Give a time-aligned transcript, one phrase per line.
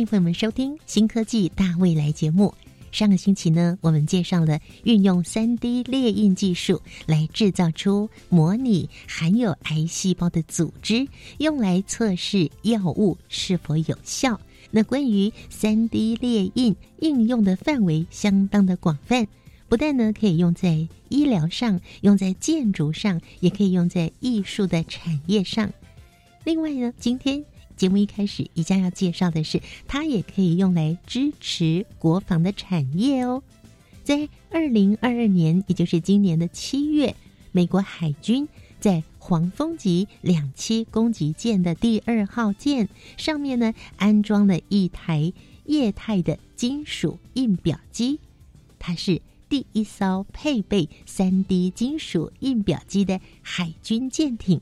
[0.00, 2.54] 迎朋友们收听《新科技大未来》节目。
[2.90, 11.06] 上个星期呢，我们介绍了运用三 D 列印技术来制造出模拟含有癌细胞的组织，
[11.38, 14.40] 用来测试药物是否有效。
[14.70, 19.28] 那关于三 D 列印应用的范围相当的广泛，
[19.68, 25.70] 不但呢可以用在医疗上，用在建筑上，也可以用在艺术的产业上。
[26.44, 27.44] 另外呢，今天。
[27.80, 33.42] 节目一开始，宜家要介绍的是，它也可以用来支持国防的产业哦。
[34.04, 37.16] 在二零二二年，也就是今年的七月，
[37.52, 38.46] 美国海军
[38.80, 42.86] 在黄蜂级两栖攻击舰的第二号舰
[43.16, 45.32] 上面呢，安装了一台
[45.64, 48.20] 液态的金属印表机，
[48.78, 54.60] 它是第一艘配备三 D 金属印表机的海军舰艇。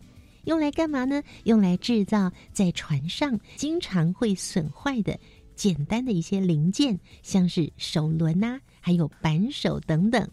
[0.49, 1.23] 用来干嘛呢？
[1.45, 5.21] 用来制造在船上经常会损坏的
[5.55, 10.27] 简单的一些零件，像是手轮呐，还有扳手等等。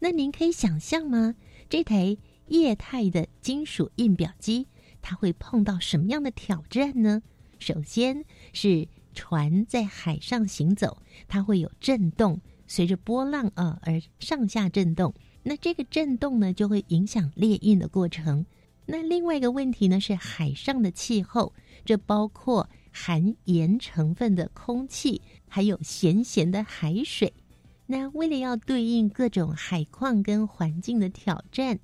[0.00, 1.32] 那您可以想象吗？
[1.70, 2.16] 这台
[2.48, 4.66] 液态的金属印表机，
[5.00, 7.22] 它会碰到什么样的挑战呢？
[7.60, 15.14] 首先是船在海上行走，它会有震动，随着波浪啊而上下震动。
[15.44, 18.44] 那这个震动呢，就会影响列印的过程。
[18.84, 21.52] 那另外一个问题呢，是海上的气候，
[21.84, 27.32] 这包括含盐成分的空气，还有咸咸的海水。
[27.86, 31.78] 那为了要对应各种海况跟环境的挑战，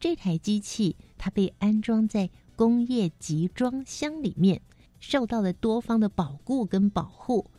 [0.00, 4.60] 这台机器它被安装在工业集装箱里面，
[4.98, 7.50] 受到了多方的保护跟保护。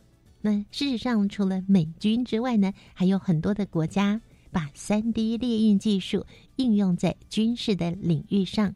[0.42, 4.20] 那事实上，除了美军之外呢，还有很多的国家。
[4.52, 6.24] 把三 D 列印技术
[6.56, 8.74] 应用在军事的领域上，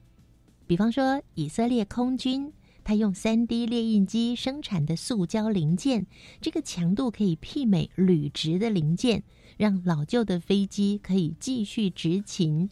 [0.66, 2.52] 比方说以色列空军，
[2.82, 6.06] 它用三 D 列印机生产的塑胶零件，
[6.40, 9.22] 这个强度可以媲美铝制的零件，
[9.56, 12.70] 让老旧的飞机可以继续执勤。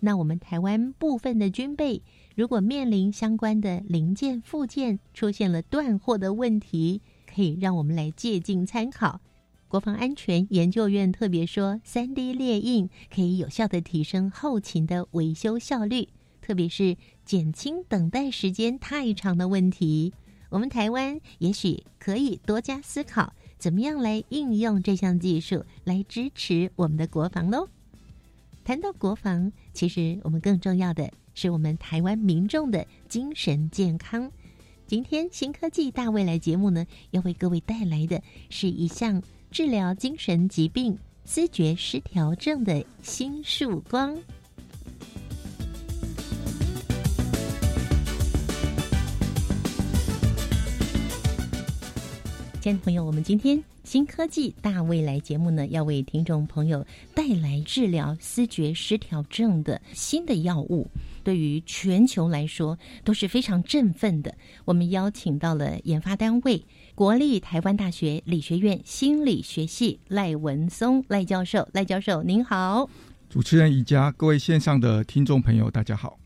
[0.00, 2.02] 那我们台湾部分的军备，
[2.34, 9.20] 如果面临相关的零件附件出现了断货的问题，可以让我们来借鉴参考。
[9.68, 16.08] 国防安全研究院特别说，三 D 列印可以有效的提升后勤的维修效率，
[16.40, 20.12] 特别是减轻等待时间太长的问题。
[20.50, 27.68] 我们台湾也许可以多加思考，怎么样来应用这项技术来支持我们的国防喽。
[28.62, 34.30] 谈到国防，其实我们更重要的是我们台湾民众的精神健康。
[34.86, 39.20] 今天新科技大未来节目呢，要为各位带来的是一项。
[39.50, 44.14] 治疗精神疾病、思觉失调症的新曙光。
[52.60, 60.86] 亲爱的朋友，我们今天新科技大未来节目呢，要为听众朋友带来治疗思觉失调症的新的药物。
[61.26, 64.32] 对于全球来说都是非常振奋的。
[64.64, 66.64] 我们邀请到了研发单位
[66.94, 72.88] 国立台湾大学理学院心理学系赖文松赖教授，赖教授您好，
[73.28, 76.16] 主持人宜家，各位线上的听众朋友，大家好。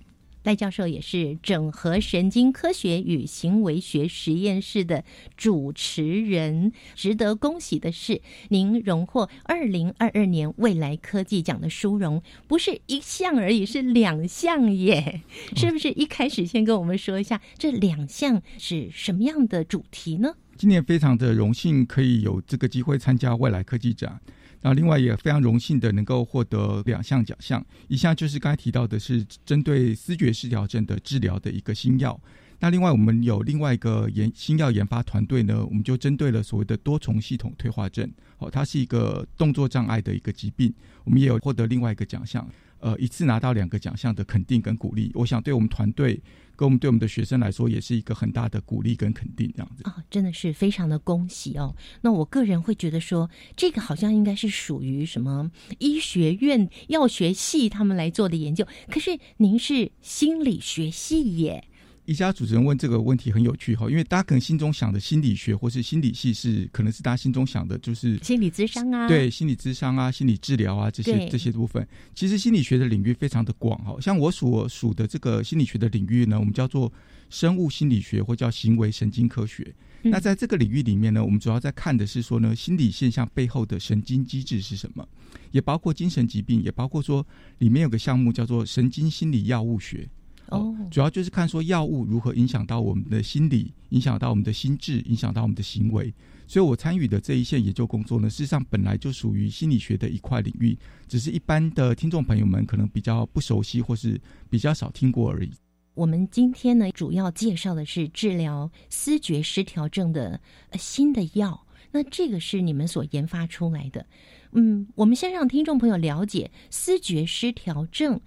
[0.43, 5.05] 赖教授也是整合神经科学与行为学实验室的
[5.37, 6.73] 主持人。
[6.95, 15.23] 值得恭喜的是，您荣获二零二二年未来科技奖的殊荣，不是一项而已，是两项耶！
[15.57, 15.91] 是不是？
[15.93, 20.35] 一开始先跟我们说一下，这两项是什么样的主题呢？
[20.57, 24.21] 今年非常的荣幸，可以有这个机会参加未来科技奖。
[24.63, 32.21] 那另外也非常荣幸的能够获得两项奖项，一项就是刚才提到的是针对思觉失调症的治疗的一个新药，
[32.59, 40.73] 那另外，我们有另外一个研新药研发团队呢，我们就针对了所谓的多重系统退化症，哦，它是一个动作障碍的一个疾病，
[41.05, 42.47] 我们也有获得另外一个奖项，
[42.81, 45.11] 呃，一次拿到两个奖项的肯定跟鼓励。
[45.15, 46.21] 我想对我们团队。
[46.57, 51.75] 跟我们对我们的学生来说，也是一个很大的鼓励跟肯定，这样子啊，真的是非常的恭喜哦。
[52.03, 61.65] 那我个人会觉得说，这个好像应该是属于什么医学院药学系他们来做的研究，可是您是心理学系耶。
[62.11, 71.87] 一家主持人问这个问题很有趣哈，因为大家可能心中想的心理学或是心理系是，可能是大家心中想的就是心理咨商啊，对，心理咨商啊，心理治疗啊这些这些部分。
[72.13, 76.93] 其实心理学的领域非常的广哈，像我所属的这个心理学的领域呢，我们叫做
[77.29, 79.73] 生物心理学或叫行为神经科学。
[80.03, 85.09] 那在这个领域里面呢，我们主要在看的是说呢，心理现象背后的神经机制是什么，
[85.53, 87.25] 也包括精神疾病，也包括说
[87.59, 90.09] 里面有个项目叫做神经心理药物学。
[90.51, 96.13] 哦，主要就是看说药物如何影响到我们的心理，影响到我们的心智，影响到我们的行为。
[96.47, 100.77] 所以我参与的这一线研究工作呢，事实上本来就属于心理学的一块领域，
[101.07, 105.51] 只是一般的听众朋友们可能比较不熟悉，或是比较少听过而已。
[105.95, 110.41] 我们今天呢，主要介绍的是治疗思觉失调症的
[110.75, 111.67] 新的药。
[111.93, 114.07] 那这个是你们所研发出来的。
[114.53, 118.21] 嗯，我们先让听众朋友了解思觉失调症。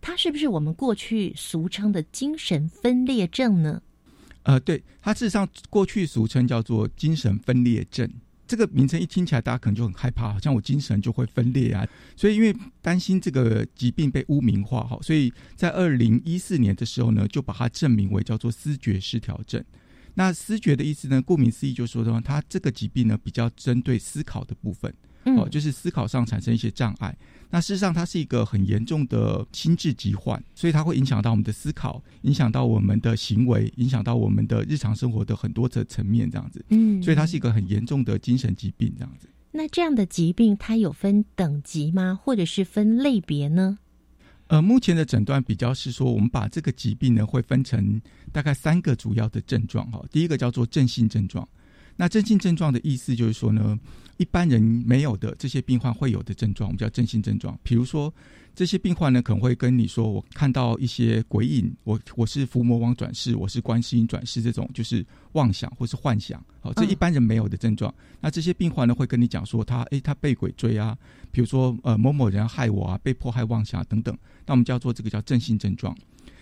[0.00, 3.82] 它是不是我们过去俗称的精神分裂症呢？
[4.44, 8.10] 呃，对，它事实上过去俗称叫做精神分裂症。
[8.46, 11.86] 这个名称一听起来，大家可能就很害怕，好像我精神就会分裂啊。
[12.16, 19.62] 所以因为担心这个疾病被污名化，哈，所以在二零一四年的时候呢，就把它证明为叫做思觉失调症。
[20.14, 24.94] 那思觉的意思呢，顾名思义，就说的话，它这个疾病呢，比较针对思考的部分。
[25.36, 27.14] 哦，就是思考上产生一些障碍。
[27.50, 36.62] 那事实上，它是一个很严重的心智疾患，所以它会影响到我们的思考，影响到我们的行为，影响到我们的日常生活的很多的层面，这样子。
[36.68, 39.26] 嗯，所以它是一个很严重的精神疾病，这样子。
[39.50, 42.20] 那这样的疾病，它有分等级吗？
[42.22, 43.78] 或者是分类别呢？
[44.48, 48.00] 呃，目前的诊断比较是说，我们把这个疾病呢，会分成
[48.30, 49.90] 大概三个主要的症状。
[49.90, 51.46] 哈，第一个叫做正性症状。
[51.98, 53.78] 那正性症状的意思就是说呢。
[54.18, 57.56] 一般人没有的这些病患会有的症状，我们叫正性症状。
[57.62, 58.12] 比如说，
[58.52, 66.44] 这些病患呢可能会跟你说：“我看到一些鬼影，我我是伏魔王转世，我是观世音转世。”这种就是妄想或是幻想。
[66.60, 67.94] 好，这一般人没有的症状。
[68.20, 70.98] 那这些病患呢会跟你讲说：“他诶，他被鬼追啊，
[71.30, 74.12] 比如说呃某某人害我啊，被迫害妄想等等。”
[74.44, 75.96] 那我们叫做这个叫正性症状。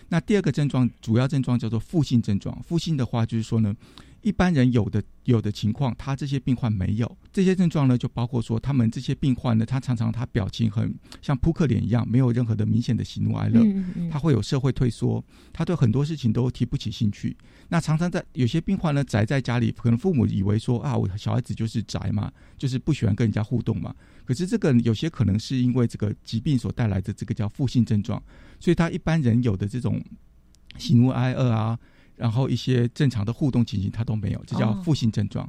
[0.09, 2.61] 那第二个症状，主要症状叫做负性症状。
[2.63, 3.75] 负性的话就是说呢。
[4.23, 13.63] 一般人有的有的情况，他这些病患没有这些症状呢，就包括说，他们这些病患呢，他常常他表情很像扑克脸一样，没有任何的明显的喜怒哀乐，
[14.11, 15.23] 他会有社会退缩，
[15.53, 17.37] 他对很多事情都提不起兴趣。
[17.69, 23.95] 那常常在有些病患呢，宅在家里，可能父母以为说啊，我小孩子就是宅嘛，就是不喜欢跟人家互动嘛。
[24.25, 28.21] 可是这个有些可能是因为这个疾病所带来的这个叫负性症状，
[28.59, 30.01] 所以他一般人有的这种
[30.77, 31.77] 喜怒哀乐啊。
[32.17, 35.47] 然后一些正常的互动情形他都没有，这叫负性症状。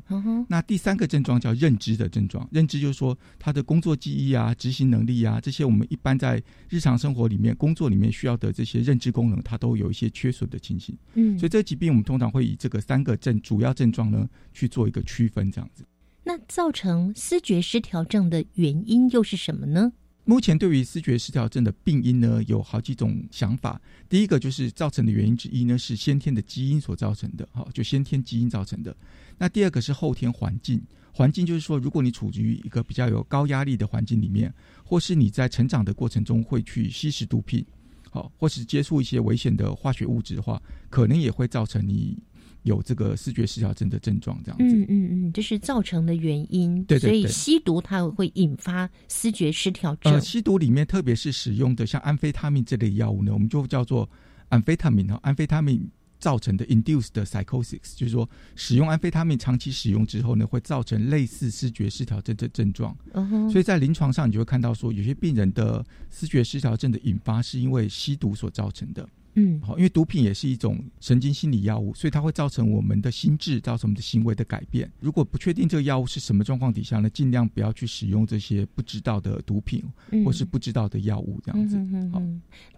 [0.50, 10.94] 那第三个症状叫认知的症状，认知就是说他的工作记忆啊、执行能力啊这些，我们一般在日常生活里面、工作里面需要的这些认知功能，它都有一些缺损的情形。
[11.14, 15.86] 嗯，所以这个疾病我们通常会以这个三个症主要症状呢去做一个区分，这样子。
[16.22, 19.90] 那造成思觉失调症的原因又是什么呢？
[20.28, 23.80] 目前对于思觉失调症的病因呢，有好几种想法。
[24.10, 28.94] 第一个就是造成的原因之一呢，是先天的基因所造成的，哈，就先天基因造成的。
[29.38, 30.82] 那第二个是后天环境，
[31.14, 34.52] 环境就是说，如果你处于一个比较有高压力的环境里面，
[34.84, 37.64] 或是你在成长的过程中会去吸食毒品，
[38.10, 42.22] 好，或是接触一些危险的化学物质的话，可能也会造成你。
[42.68, 46.84] 有这个视觉失调症的症状，这样子，嗯嗯嗯，这是造成的原因。
[46.84, 50.12] 对对对，所以吸毒它会引发视觉失调症。
[50.12, 54.08] 呃，吸毒里面特别是使用的像安非他命这类药物呢，我们就叫做
[54.50, 62.96] 安非他命哈，安非他命造成的 induced psychosis，就是说使用安非他命长期使用之后呢，会造成类似视觉失调症的症状。
[63.12, 69.08] 嗯哼，所以在临床上你就会看到说，有些病人的视觉失调症的引发是因为吸毒所造成的。
[69.34, 74.90] 嗯，好，因为毒品也是一种神经心理药物，所以它会造成我们的心智，造成我们的行为的改变。
[74.98, 79.84] 如果不确定这个药物是什么状况底下呢，尽量不要去使用这些不知道的毒品
[80.24, 81.78] 或是不知道的药物，这样子。
[82.10, 82.20] 好，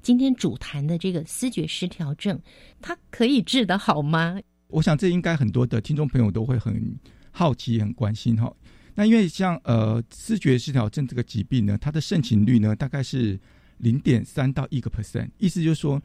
[0.03, 2.39] 今天主谈的这个思觉失调症，
[2.83, 4.39] 它可以治得好吗？
[4.69, 6.95] 我想这应该很多的听众朋友都会很
[7.31, 8.55] 好奇、很关心哈。
[8.95, 13.41] 那因为像呃思觉失调症这个疾病呢，它的盛行率呢大概是
[13.79, 16.03] 零点三到一个 percent，意思就是说。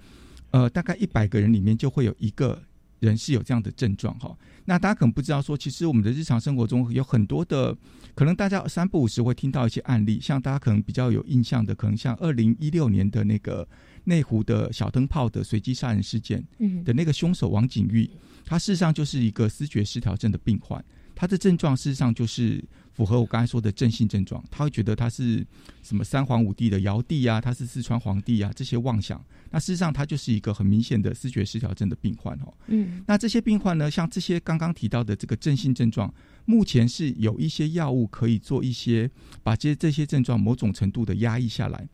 [0.55, 2.63] 呃，大概一百个人里面就会有一个
[3.01, 4.33] 人是有这样的症状哈。
[4.63, 7.75] 那大家可能不知道说，其实我们的日常生活中有很多的，
[8.13, 13.67] 可能大家三不五时会听到一些案例，像大家可能比较有印象的，可能像二零一六年的那个
[14.05, 16.41] 内湖的小灯泡的随机杀人事件
[16.85, 18.09] 的那个凶手王景玉，
[18.45, 20.81] 他事实上就是一个思觉失调症的病患，
[21.13, 22.63] 他的症状事实上就是。
[22.95, 25.45] 符合我刚才说的正性症状，他会觉得他是
[25.83, 29.21] 什么三皇五帝的尧帝啊，他是四川皇帝啊，这些妄想。
[29.51, 32.53] 那事实上，他就是一个很明显的思觉失调症的病患哦。
[32.67, 36.13] 嗯，那这些病患呢，像这些刚刚提到的这个正性症状，
[36.45, 39.11] 目前是有一些药物可以做一些
[39.43, 41.85] 把这些这些症状某种程度的压抑下来。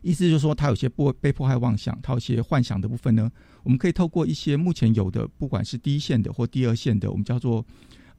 [0.00, 3.30] 意思就是说，他有些不被迫害妄想，他有些幻想的部分呢，
[3.62, 7.62] 我们可以透过一些目前有的，不管是第一线的或第二线的，我们叫做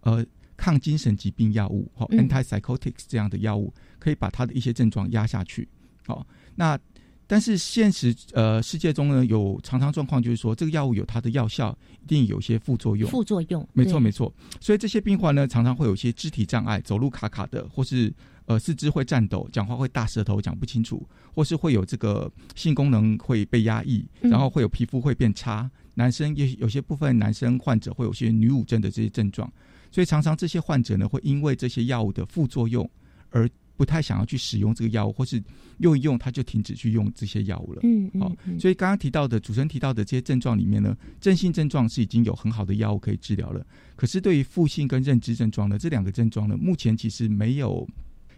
[0.01, 0.23] 呃。
[0.59, 5.65] 抗精神疾病药物，哈，antipsychotics 这样的药物，可以把他的一些症状压下去。
[6.05, 6.77] 好，那
[7.25, 13.09] 但是现实呃世界中呢，有常常状况就是说，这个药物有它的药效，一定有些副作用。
[13.09, 14.33] 副作用，没错没错。
[14.59, 18.11] 所以这些病患呢，常常会有一些肢体障碍，走路卡卡的，或是
[18.45, 25.69] 呃四肢会颤抖，讲话会大舌头，讲不清楚，或是会有这个性功能会被压抑，然后会有皮肤会变差。
[25.93, 29.51] 男生也有些部分男生患者会有些女乳症的这些症状。
[29.91, 32.89] 所以常常这些患者呢，会因为这些药物的副作用
[33.29, 35.41] 而不太想要去使用这个药物，或是
[35.77, 37.79] 用一用他就停止去用这些药物了。
[37.83, 38.21] 嗯嗯。
[38.21, 43.65] 好，所以刚刚提到的主持人提到的这些症状里面呢，正性症状是已经有很好的药物可以治疗了。
[43.95, 47.87] 可是对于负性跟认知症状呢，这两个症状呢，目前其实没有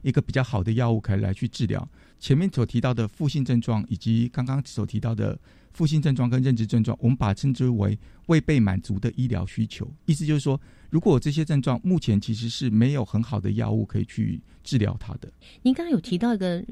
[0.04, 1.88] 一个比较好的药物可以来去治疗。
[2.20, 5.38] 前面所提到的负性症状，以及刚刚所提到的。
[5.74, 9.90] 负性症状跟认知症状，我们把它称之为未被满足的医疗需求。
[10.06, 10.60] 意思就是说，
[10.92, 15.32] 如果这些症状目前其实是没有很好的药物可以去治疗它的。
[15.64, 16.64] 您刚刚有提到一个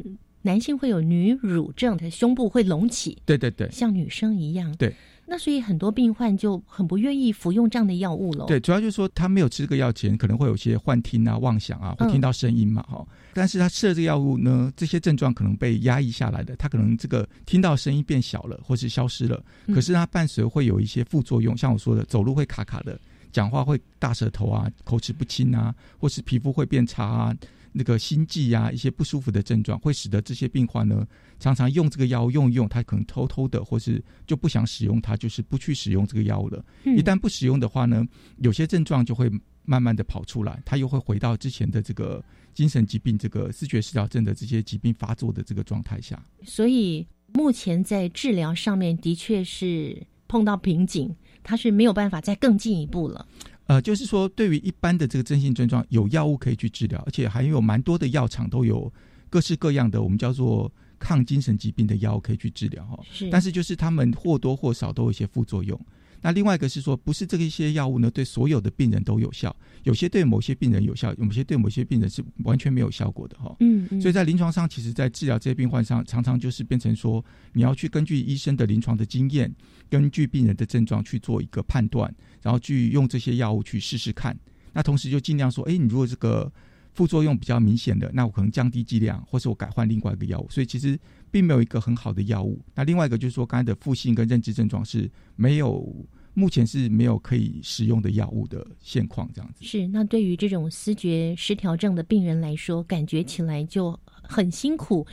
[0.42, 4.76] 男性会有女乳症，他胸部会隆起，对对对，像女生一样。
[4.76, 4.94] 对。
[5.32, 8.48] 那所以很多病患就很不愿意服用这样的药物了。
[8.48, 13.06] 对，主要就是说他没有吃这个药前，可能会有些幻听啊、妄想啊，会听到声音嘛，哈。
[13.32, 19.40] 但是他吃了这个药物呢，这些症状可能被压抑下来的，他可能这个听到声音变小了，或是消失了。
[19.68, 23.00] 可是他伴随会有一些副作用，像我说的，走路会卡卡的，
[23.32, 27.36] 讲话会大舌头啊，口齿不清啊，或是皮肤会变差啊。
[27.72, 31.08] 那个心悸啊，一些不舒服的症状，会使得这些病患呢，
[31.40, 36.66] 常常用这个药用一用，他可能偷偷的，或是就不想使用它，就是不去使用这个药物了。
[36.84, 38.04] 一旦不使用的话呢，
[38.38, 39.30] 有些症状就会
[39.66, 42.24] 慢慢的跑出来，他又会回到之前的这个
[42.56, 46.20] 精神疾病、这个视觉失调症的这些疾病发作的这个状态下。
[46.44, 53.26] 所以目前在治疗上面的确是碰到瓶颈，他是没有办法再更进一步了。
[53.66, 58.92] 呃，就是说，对于一般的这个真性症状，有药物可以去治疗，而且还有蛮多的药厂都有
[59.30, 62.98] 各式各样的我们叫做抗精神疾病的药可以去治疗哈。
[63.12, 65.80] 是，但是就是他们或多或少都有一些副作用。
[66.22, 73.56] 那另外一个是说，不是这一些药物呢，对所有的病人都有效，有些对某些病人有效，有些对某些病人是完全没有效果的哈。
[73.62, 74.02] 嗯嗯。
[74.02, 77.24] 所以在临床上，其实，在治疗这些病患上，常常就是变成说，
[77.54, 79.54] 你要去根据医生的临床的经验，
[79.90, 84.38] 根据病人的症状去做一个判断，然后去用这些药物去试试看。
[84.74, 86.52] 那同时就尽量说，哎，你如果这个
[87.00, 90.50] 副作用比较明显的，那我可能降低剂量，或是我改换另外一个药物。
[90.50, 91.00] 所以其实。
[91.32, 92.60] 并没有一个很好的药物。
[92.74, 95.96] 那另外一个就是说，刚才的复性跟认知症状是没有，
[96.34, 99.64] 目前是没有可以使用的药物的现况，这样子。
[99.64, 99.88] 是。
[99.90, 105.06] 那对于这种思觉失调症的病人来说，感觉起来就很辛苦，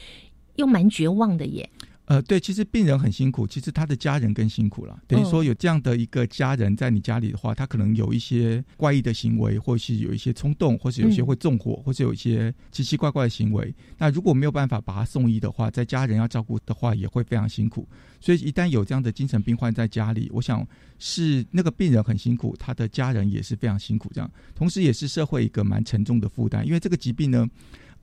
[0.55, 1.69] 又蛮绝望的耶。
[2.07, 4.97] 呃，对，其实病人很辛苦，其实他的家人更辛苦了。
[5.09, 13.75] 等于说有这样的一个家人在你家里的话，他可能有一些怪异的行为，或是有一些冲动，或是有些会纵火，或是有一些奇奇怪怪的行为。
[13.99, 17.89] 那如果没有办法把他送医的话，在家人要照顾的话，也会非常辛苦。
[18.21, 20.65] 所以一旦有这样的精神病患在家里，我想
[21.01, 24.09] 是那个病人很辛苦，他的家人也是非常辛苦。
[24.15, 27.49] 这样，同时也是社会一个蛮沉重的负担，因为这个疾病呢。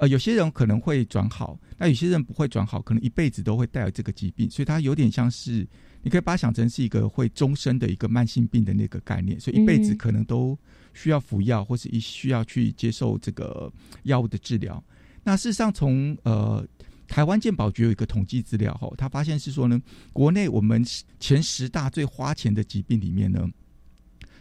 [0.04, 5.66] 呃，有些人可能会转好，那有些人不会转好，可能一辈子都会带有这个疾病，所以它有点像是，
[6.02, 10.60] 你可以把它想成是一个会终身的一个慢性病的那个概念，所以一辈子可能都
[10.94, 13.72] 需要服药，或是一需要去接受这个
[14.04, 14.84] 药物的治疗。
[15.24, 16.68] 那事实上，从呃
[17.08, 19.82] 台湾健保局有一个统计资料哈，他发现是说呢，
[20.12, 20.84] 国内我们
[21.18, 23.48] 前十大最花钱的疾病里面呢。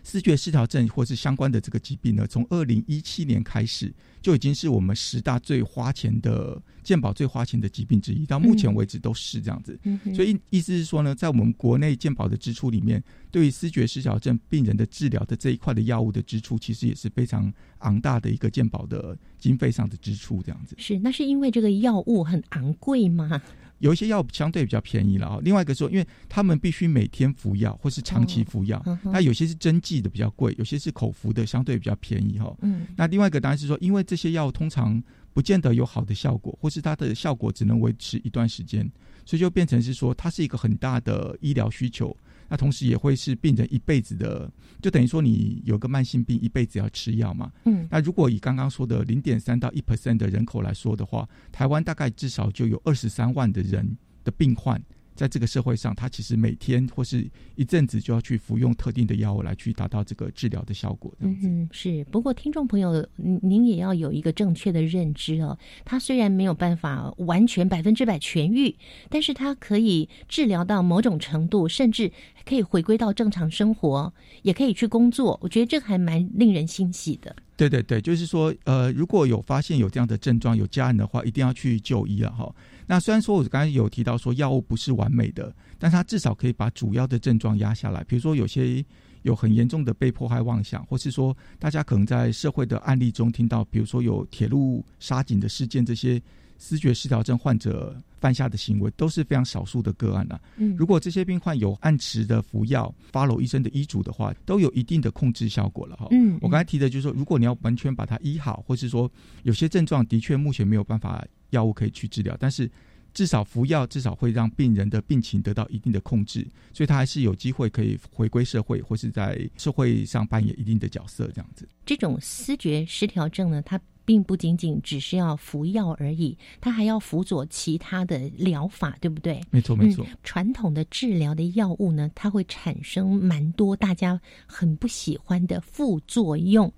[0.02, 9.78] 视觉失调症或是相关的这个疾病呢，从二零一七年开始就已经是我们十大最花钱的健保最花钱的疾病之一，到目前为止都是这样子。
[10.14, 20.74] 所以意思是说呢，在我们国内健保的支出里面，对于视觉失调症病人的治疗的这一块的药物的支出，其实也是非常昂大的一个健保的经费上的支出，这样子。
[20.78, 23.40] 是，那是因为这个药物很昂贵吗？
[23.82, 25.38] 有一些药相对比较便宜了啊。
[25.42, 32.56] 另外一个说，因为他们必须每天服药或是长期服药，那有些是针剂的比较贵，有些是口服的相对比较便宜哈。
[32.62, 35.02] 嗯，那另外一个当然是说，因为这些药通常
[35.34, 38.88] 不见得有好的效果，或是它的效果只能维持一段时间，
[39.26, 42.16] 所以就变成是说，它是一个很大的医疗需求。
[42.52, 47.50] 那同时也会是病人一辈子的，就等于说你有个慢性病，一辈子要吃药嘛。
[47.64, 54.78] 嗯，那如果以刚刚说的零点三到一 percent 的人口来说的话，台湾大概至少就有二十三万的人的病患。
[55.14, 61.14] 在这个社会上，他其实每天或是一阵子就要去服用特定的药物来去达到这个治疗的效果。
[61.20, 62.02] 嗯，是。
[62.04, 65.56] 不过，听众朋友，您也要有一个正确的认知哦。
[65.84, 68.74] 他虽然没有办法完全百分之百痊愈，
[69.10, 72.10] 但是他可以治疗到某种程度，甚至
[72.44, 75.38] 可以回归到正常生活，也可以去工作。
[75.42, 77.34] 我觉得这还蛮令人欣喜的。
[77.56, 82.52] 对对对，就是说，呃，如果有发现有这样的症状，有家人的话，一定要去就医了哈。
[82.86, 88.02] 那虽然说我刚才有提到说药物不是完美的，但它至少可以把主要的症状压下来。
[88.04, 88.84] 比如说有些
[89.22, 96.20] 有很严重的被迫害妄想，或是说大家可能在社会的案例中听到，比如说有铁路杀警的事件，这些
[96.62, 100.40] 思觉失调症患者犯下的行为都是非常少数的个案了。
[100.56, 106.06] 嗯，如果这些病患有按时的服药，follow 医生的医嘱的话，都有一定的控制效果了哈。
[106.12, 109.10] 嗯，我刚才提的就是说，如果你要完全把它医好，或是说
[109.42, 111.26] 有些症状的确目前没有办法。
[111.52, 112.66] 药物可以去治疗，但是
[113.12, 121.30] 至少服药，至少会让病人的病情得到一定的控制，所以他还是有机会可以回归社会，或是在社会上扮演一定的角色。
[121.34, 129.40] 这样子，这种思觉失调症呢，它并不仅仅只是要服药而已，它还要辅佐其他的疗法，对不对？
[129.50, 130.06] 没错，没错。
[130.22, 136.72] 传统的治疗的药物呢，它会产生蛮多大家很不喜欢的副作用。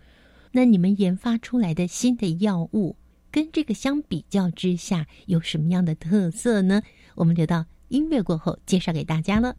[0.52, 2.96] 那你们研发出来的新的药物？
[3.30, 6.82] 跟这个相比较之下，有什么样的特色呢？
[7.16, 9.56] 我们留到音乐过后介绍给大家了。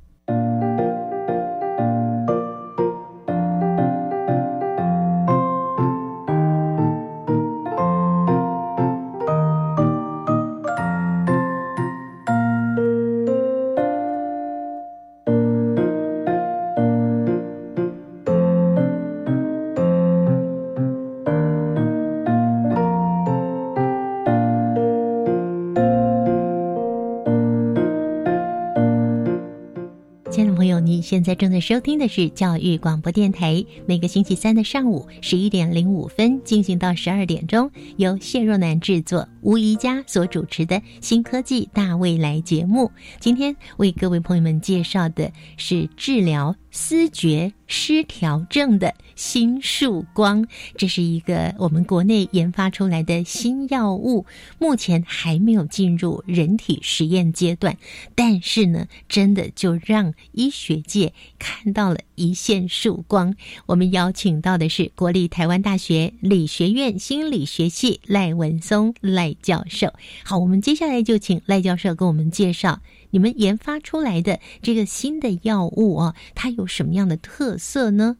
[31.26, 42.92] 在正在收听的是教育广播电台，每个星期三的上午十一点零五分进行到十二点钟，由谢若楠制作、吴怡佳所主持的新科技大未来节目。
[43.20, 46.56] 今天为各位朋友们介绍的是治疗。
[46.78, 50.48] 思觉失调症的新曙光，
[50.78, 54.26] 这是一个我们国内研发出来的新药物，
[54.60, 57.78] 目前还没有进入人体实验阶段。
[58.14, 63.36] 但是呢，真的就让医学界看到了一线曙光。
[63.66, 69.94] 我们邀请到的是国立台湾大学理学院心理学系赖文松赖教授。
[70.24, 72.82] 好，我们接下来就请赖教授给我们介绍。
[73.16, 78.18] 你们研发出来的这个新的药物啊，它有什么样的特色呢？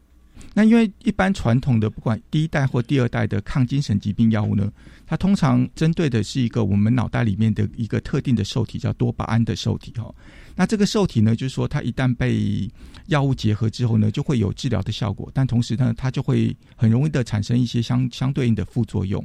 [0.54, 4.72] 那因为一般传统的不管第一代或第二代的抗精神疾病药物呢，
[5.06, 10.16] 它通常针对的是一个我们脑袋里面的一个特定的受体，叫多巴胺的受体哈。
[10.56, 12.72] 那这个受体呢，就是说它一旦被
[13.08, 19.22] 药物结合之后呢，就会有治疗的效果，但同时呢，它就会很容易的产生一些相相对应的副作用。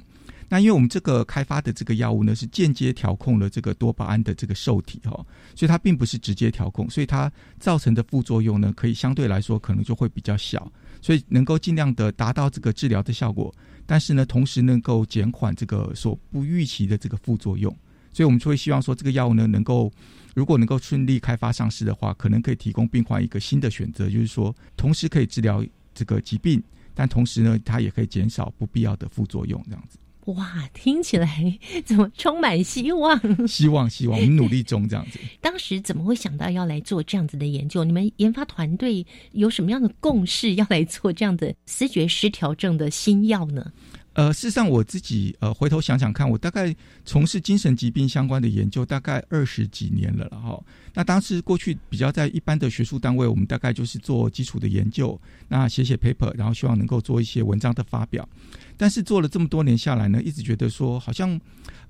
[0.50, 5.12] 那因为我们这个开发的这个药物呢，是间接调控了这个多巴胺的这个受体哈，
[5.54, 13.54] 所以它并不是直接调控，所以它造成的副作用呢，可以相对来说可能就会比较小，所以能够尽量的达到这个治疗的效果，
[13.86, 17.72] 但是呢，同时能够减缓这个所不预期的这个副作用，
[18.12, 19.88] 所以我们就会希望说，这个药物呢，能够
[20.34, 26.60] 如果能够顺利开发上市的话，可能可以提供病患一个新的选择，就是说，同时可以治疗这个疾病，
[26.92, 29.96] 但同时呢，它也可以减少不必要的副作用，这样子。
[30.34, 33.18] 哇，听起来 怎么充满希望？
[33.46, 35.18] 希望，希望，我们努力中这样子。
[35.40, 37.84] 当时怎么会想到要来做这样子的研究？
[37.84, 43.72] 你们研发团队有什么样的共识，要来做这样的思觉失调症的新药呢？
[44.12, 50.60] 呃，事实上，我自己呃回头想想看，我大概从事精神疾病相关的研究大概二十几年了了哈。
[50.92, 58.28] 那当时过去比较在一般的学术单位，我们大概就是做基础的研究，那写写 paper，然后希望能够做一些文章的发表。
[58.76, 61.40] 但是做了这么多年下来呢，一直觉得说，好像，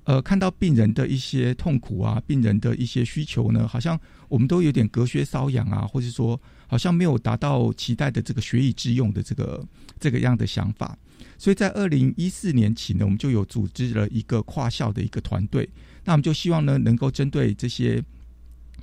[0.04, 9.66] 呃，看到病人的一些痛苦啊，病人的一些需求呢，好像我们都有点隔靴搔痒啊，或者说，好像没有达到期待的这个学以致用的这个
[9.98, 10.94] 这个样的想法。
[11.38, 15.68] 所以在二零一四年起呢，我们就有组织了一个跨校的一个团队。
[16.04, 18.02] 那我们就希望呢，能够针对这些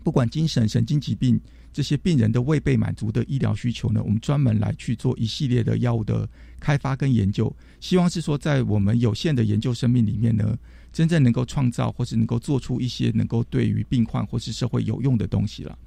[0.03, 1.39] 不管精神、神经疾病
[1.73, 6.27] 这些病人的未被满足的医疗需求呢，我们专门来去做一系列的药物的
[6.59, 7.53] 开发跟研究。
[7.79, 10.57] 希望是说，在我们有限的研究生命里面呢，
[10.91, 15.77] 真正能够创造或是能够做出一些能够对于病患或是社会有用的东西了。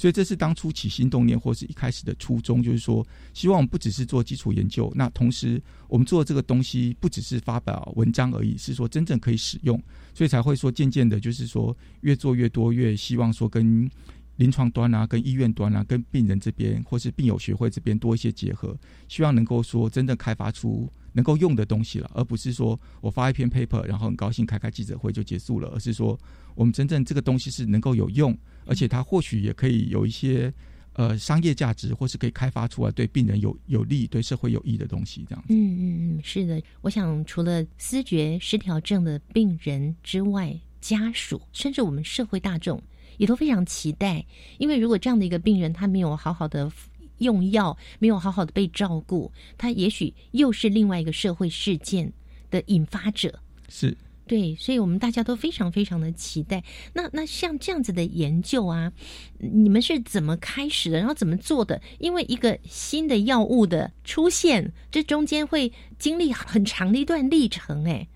[0.00, 9.78] 所以这是当初起心动念或是一开始的初衷，就是说，希望我们不只是做基础研究，那同时我们做这个东西不只是发表文章而已，是说真正可以使用，
[10.14, 13.90] 所以才会说渐渐的，就是说越做越多，越希望说跟
[14.36, 18.74] 临床端啊、跟医院端啊、跟病人这边或是病友学会这边多一些结合，
[19.06, 20.90] 希望能够说真正开发出。
[21.12, 26.18] 能够用的东西了，而不是说我发一篇 paper，然后很高兴开开记者会就结束了，而是说
[26.54, 30.52] 我们真正这个东西是能够有用，而且它或许也可以有一些
[30.92, 35.24] 呃商业价值，或是可以开发出来对病人有有利、对社会有益的东西。
[35.28, 35.48] 这样子。
[35.50, 36.62] 嗯嗯嗯，是的。
[36.80, 42.82] 我想除了思觉失调症的病人之外，家属甚至我们社会大众
[43.18, 44.24] 也都非常期待，
[44.58, 46.70] 因为如果这样的一个病人他没有好好的。
[47.20, 52.12] 用药没有好好的被照顾，他也许又是另外一个社会事件
[52.50, 53.40] 的引发者。
[53.68, 56.62] 是对，所以我们大家都非常非常的期待。
[56.92, 58.92] 那那像这样子的研究啊，
[59.38, 60.98] 你们是怎么开始的？
[60.98, 61.82] 然后怎么做的？
[61.98, 68.06] 因为一个新的药物的出现，这中间会经历很长的一段历程，哎。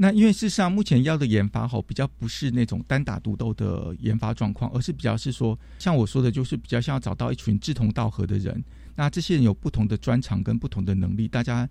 [0.00, 8.62] 那因为事实上，目前药的研发吼比较不是那种单打独斗的研发状况，而是比较是说，像我说的，就是比较像要找到一群志同道合的人。
[8.94, 11.68] 那这些人有不同的专长跟不同的能力，大家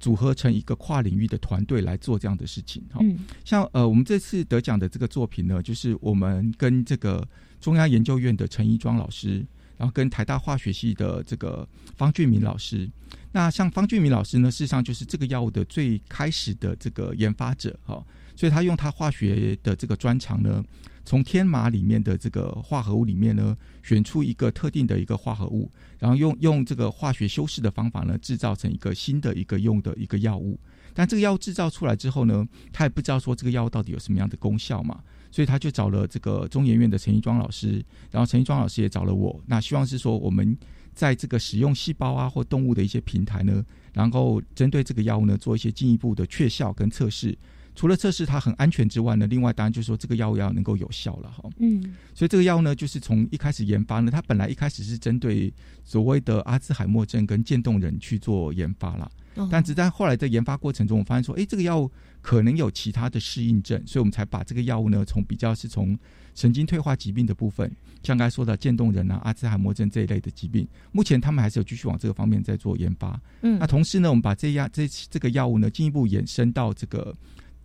[0.00, 2.82] 组合成一个跨领域的团队来做这样的事情。
[2.90, 3.00] 哈，
[3.44, 7.26] 像呃，我们这次得奖的这个作品呢，就是我们跟这个
[7.60, 9.46] 中央研究院的陈一庄老师。
[9.78, 12.88] 然后跟台大化学系的这个方俊明老师，
[13.32, 18.02] 那像方俊明老师呢，事实上就是这个药物的最开始的这个研发者哈，
[18.34, 20.64] 所以他用他化学的这个专长呢，
[21.04, 30.58] 从天麻里面的这个化合物里面呢，选出一个特定的一个化合物，然后用用这个化学修饰的方法呢，制造成一个新的一个用的一个药物。
[30.94, 35.02] 但这个药物制造出来之后呢，他也不知道说这个药物到底有什么样的功效嘛。
[35.30, 39.38] 所以他就找了这个中研院的陈一庄老师，然后陈一庄老师也找了我。
[39.44, 40.56] 那希望是说，我们
[40.96, 47.38] 在这个使用细胞啊或动物的一些平台呢，然后针对这个药物呢做一些进一步的确效跟测试。
[47.74, 51.46] 除了测试它很安全之外呢，另外当然就是说这个药物要能够有效了哈。
[51.58, 55.52] 嗯，所以这个药物呢，就是从一开始研发呢，它本来一开始是针对
[55.84, 59.10] 所谓的阿兹海默症跟渐冻人去做研发了。
[59.50, 65.98] 但只在后来在研发过程中，我发现说，哎，这个药物可能有其他的适应症，所以我们才把这个药物呢，从比较是从
[66.36, 67.68] 神经退化疾病的部分，
[68.04, 73.20] 像刚才说的渐冻人啊、阿兹海默症这一类的疾病，目前他们还是有继续往这个方面在做研发。
[73.40, 77.12] 嗯，那同时呢，我们把这样这这个药物呢，进一步延伸到这个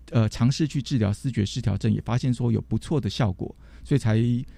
[0.09, 4.17] 呃，尝试去治疗视觉失调症，也发现说有不错的效果，所以才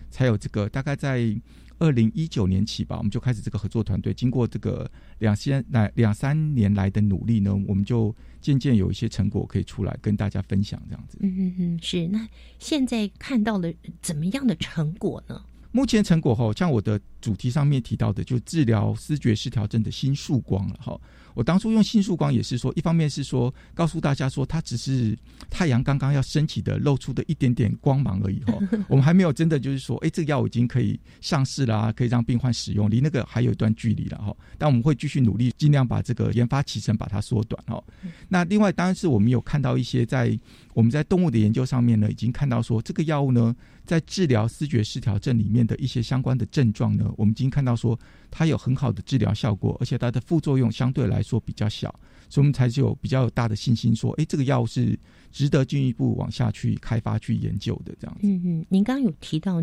[0.10, 1.36] 才有这个大概在。
[1.80, 4.13] 二零一九年起吧，我们就开始这个合作团队。
[4.13, 11.18] 经过这个两三来两三年来的努力呢，我们就渐渐有一些成果可以出来跟大家分享，这样子。
[11.22, 12.06] 嗯嗯嗯，是。
[12.10, 12.28] 那
[12.60, 15.42] 现在看到了怎么样的成果呢？
[15.72, 21.00] 目前成果哈，像我的主题上面提到的，就治疗视觉失调症的新曙光了哈。
[21.34, 25.17] 我当初用新曙光也是说，一方面是说告诉大家说，它只是
[25.50, 28.54] 太阳刚刚要升起的露出的一点点光芒而已哈。
[28.88, 34.36] 我们还没有真的就是说，哎，这个药已经可以上市啦，可以让病患使用，离那个还有一段距离了哈。
[34.58, 37.84] 但我们会继续努力，尽量把这个研发期程把它缩短哈。
[38.30, 40.38] 那另外当然是我们有看到一些在
[40.74, 48.00] 我们在动物的研究上面呢，已经看到说这个药物呢，在治疗思觉失调症里面的一些相关的症状呢，我们已经看到说。
[48.36, 51.88] 它有很好的治疗效果，而且它的副作用相对来说比较小，
[52.28, 54.98] 所以我们才有比较大的信心说，哎，这个药是
[55.32, 58.22] 值得进一步往下去开发、去研究的这样子。
[58.24, 59.62] 嗯嗯，您刚刚有提到，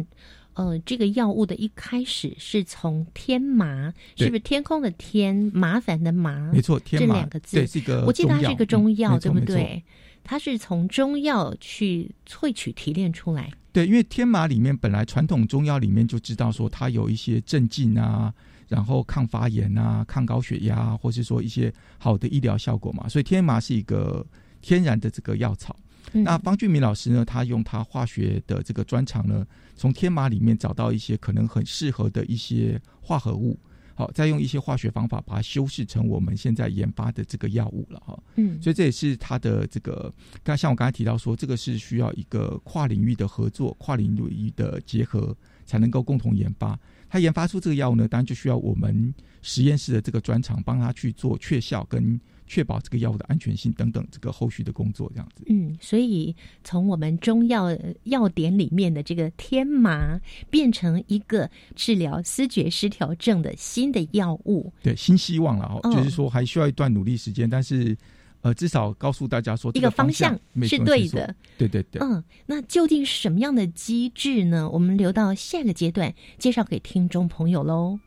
[0.55, 6.53] 呃，这个药物的一开始是从天麻，是不是天空的天，麻烦的麻？
[6.53, 9.83] 没错，天麻两个字，对，是一个我记得它是一个中药，对不对？
[10.23, 13.51] 它是从中药去萃取提炼出来。
[13.73, 18.33] 对，因为天麻里面本来传统中药里面就知道说它有一些镇静啊。
[18.71, 24.25] 然后抗发炎啊，抗高血压，或是说一些好的医疗效果嘛，所以天麻是一个
[24.63, 25.77] 天然的这个药草。
[26.13, 33.59] 那方俊明老师呢，他用他化学的这个专长呢，从天麻里面找到一些可能很适合的一些化合物，
[33.97, 38.19] 好，再用一些化学方法把它修饰成我们现在研发的这个药物了哈。
[38.37, 40.13] 嗯，所以这也是他的这个，
[40.45, 46.79] 刚像我刚才提到说，这个是需要一个跨领域的合作，跨领域的结合，才能够共同研发。
[47.11, 55.45] 他研发出这个药物呢，当然就需要我们实验室的这个专长帮他去做确效跟确保这个药物的安全性等等这个后续的工作这样子。
[55.49, 57.67] 嗯，所以从我们中药
[58.05, 60.21] 药典里面的这个天麻，
[60.51, 64.73] 变成一个治疗思觉失调症的新的药物。
[64.83, 67.97] 对，新希望了哦，嗯就是说还需要一段努力时间，但是
[68.43, 72.01] 呃，至少告诉大家说一个方向是对的，对对对。
[72.01, 74.69] 嗯，那究竟是什么样的机制呢？
[74.71, 77.99] 我们留到下个阶段介绍给听众朋友喽。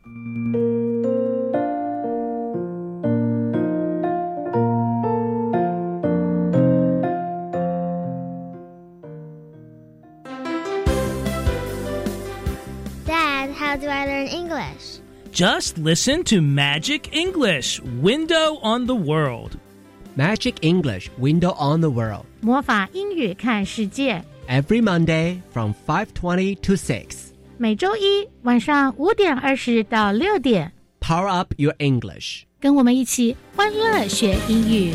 [13.06, 15.00] Dad, how do I learn English?
[15.32, 19.58] Just listen to Magic English Window on the World.
[20.17, 22.25] Magic English Window on the World.
[22.41, 27.05] 魔法英语看世界， Every Monday from 5:20 to 6.
[27.57, 32.43] 每周一晚上五点二十到六点， Power up your English.
[32.61, 34.95] 跟我们一起欢乐学英语。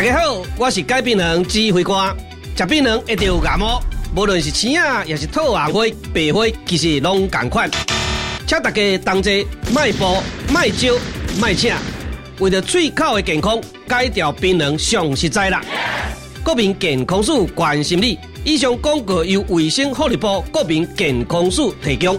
[0.00, 2.16] 大家好，我是改变人指挥官。
[2.56, 3.82] 食槟榔一定有牙毛，
[4.16, 5.84] 无论是青啊，也是透红花、
[6.14, 7.70] 白花，其实拢同款。
[8.46, 10.96] 请大家同齐迈步、迈招、
[11.38, 11.74] 迈请，
[12.38, 15.62] 为了喙口的健康，戒掉槟榔上实在啦。
[16.42, 18.18] 国民健康署关心你。
[18.42, 22.18] 以上广告由卫生福利部国民健康署提供。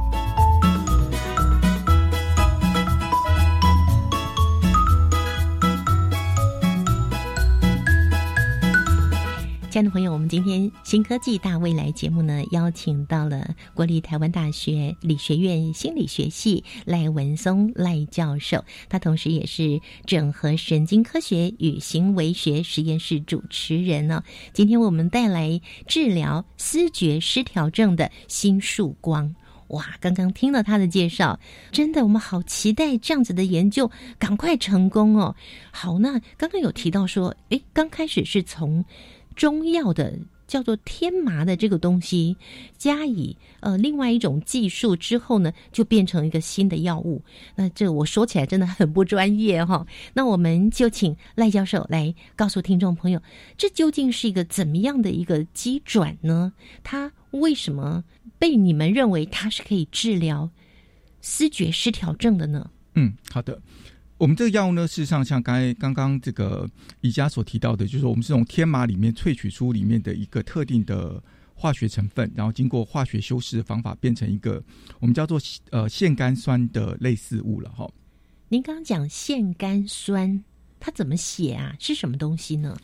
[9.71, 29.33] 亲爱的朋友，我们今天新科技大未来节目呢，邀请到了国立台湾大学理学院心理学系赖文松赖教授，他同时也是整合神经科学与行为学实验室主持人呢、今天我们带来治疗思觉失调症的新曙光。
[29.69, 31.39] 哇，刚刚听了他的介绍，
[31.71, 35.33] 真的我们好期待这样子的研究赶快成功哦。
[35.71, 38.83] 好，那刚刚有提到说，诶，刚开始是从
[39.35, 42.35] 中药的叫做天麻的这个东西，
[42.77, 47.23] 加以呃另外一种技术之后呢，就变成一个新的药物。
[47.55, 53.21] 那这我说起来真的很不专业哈、 那我们就请赖教授来告诉听众朋友，
[53.57, 56.51] 这究竟是一个怎么样的一个机转呢？
[56.83, 58.03] 它为什么
[58.37, 60.49] 被你们认为它是可以治疗
[61.21, 62.69] 思觉失调症的呢？
[62.95, 63.61] 嗯，好的。
[64.21, 71.19] 我们这个药物呢，事实上像刚才刚刚这个宜家所提到的，就是我们是从天麻里面萃取出里面的一个特定的
[71.55, 74.63] 化学成分，然后经过化学修饰的方法，变成一个
[74.99, 77.89] 我们叫做呃腺苷酸的类似物了哈。
[78.47, 80.43] 您刚刚讲腺苷酸，
[80.79, 81.75] 它怎么写啊？
[81.79, 82.77] 是什么东西呢？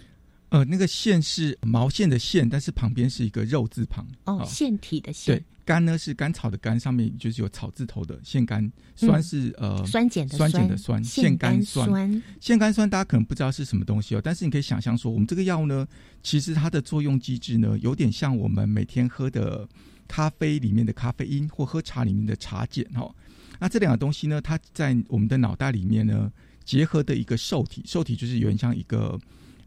[0.49, 4.07] 呃，那个线是毛线的线，但是旁边是一个肉字旁。
[4.25, 15.85] 哦，腺体的腺对。，甘呢是甘草的甘，上面就是有草字头的腺苷，酸是、呃嗯酸碱的酸酸碱的酸，腺腺苷苷酸腺苷酸大家可能不知道是什么东西哦，但是你可以想象说，我们这个药呢，
[16.23, 19.67] 其实它的作用机制呢，有点像我们每天喝的
[20.07, 23.13] 咖啡里面的咖啡因，或喝茶里面的茶碱哦。
[23.59, 26.31] 那这两个东西呢，它在我们的脑袋里面呢，
[26.63, 29.19] 结合的一个受体，受体就是有点像一个，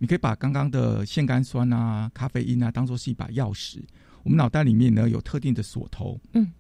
[0.03, 3.81] 你可以把刚刚的腺苷酸啊、咖啡因啊，当做是一把钥匙。
[4.23, 6.51] 我们脑袋里面呢有特定的锁头，嗯，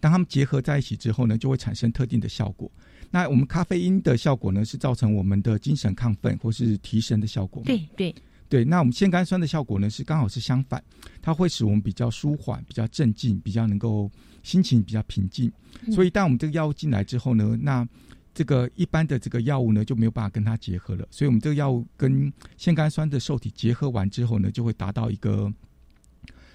[0.00, 2.68] 当它们结合在一起之后呢，就会产生特定的效果。
[3.12, 7.66] 那我们咖啡因的效果呢，是造成我们的精神亢奋或是提神的效果嘛。
[7.66, 8.14] 对对，
[8.48, 10.82] 对，那我们腺苷酸的效果呢是刚好是相反，
[11.22, 14.10] 它会使我们比较舒缓、比较镇静、比较能够
[14.42, 15.50] 心情比较平静。
[15.92, 17.86] 所以，当我们这个药物进来之后呢，那
[18.34, 21.06] 这个一般的这个药物呢就没有办法跟它结合了。
[21.10, 25.52] 所以我们这个药物跟腺苷酸的受体结合完之后呢，就会达到一个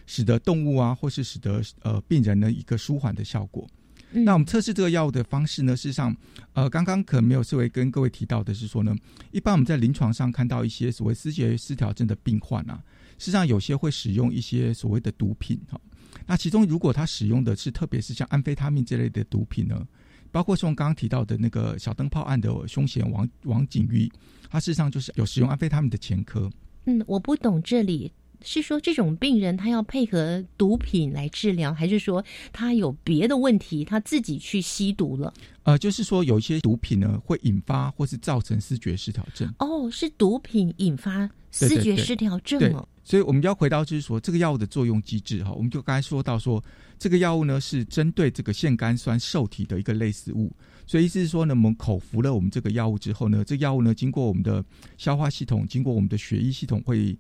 [0.06, 3.68] 使得动物啊，或是使得呃病人的一个舒缓的效果。
[4.12, 5.78] 那我们测试这个药物的方式呢？
[5.78, 6.16] 事实上，
[6.54, 8.96] 呃，刚刚可能没有思维跟各位提到的是说呢，
[9.32, 12.84] 一般我们在临床上看到一些所谓思觉失调症的病患啊，
[13.20, 15.80] 事实上有些会使用一些所谓的毒品哈。
[16.26, 19.88] 那其中如果他使用的是特别是像安非他命这类的毒品呢，
[20.32, 24.12] 包括像刚刚提到的那个小灯泡案的凶嫌王王景玉，
[24.50, 26.50] 他事实上就是有使用安非他命的前科。
[26.86, 28.12] 嗯，我不懂这里。
[28.42, 35.34] 是说这种病人他要配合毒品来治疗，还是说他有别的问题，他自己去吸毒了？
[35.64, 39.54] 呃，就是说有一些毒品呢会引发或是造成视觉失调症。
[39.60, 42.88] 哦，是毒品引发视觉失调症哦。
[43.10, 46.64] 所以我们要回到就是说这个药物的作用机制哈，我们就刚才说到说
[47.00, 50.52] 这个药物呢是针对这个腺苷酸受体的一个类似物，
[50.86, 54.64] 所以意思是说呢，我们口服了我们这个药物之后呢，这药物呢经过我们的
[54.98, 57.18] 消化系统，经过我们的血液系统会。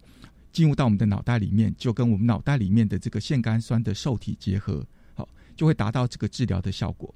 [0.51, 7.13] 进入到我们的脑袋里面，就跟我们脑袋里面的这个腺苷酸的受体结合，好，就会达到这个治疗的效果。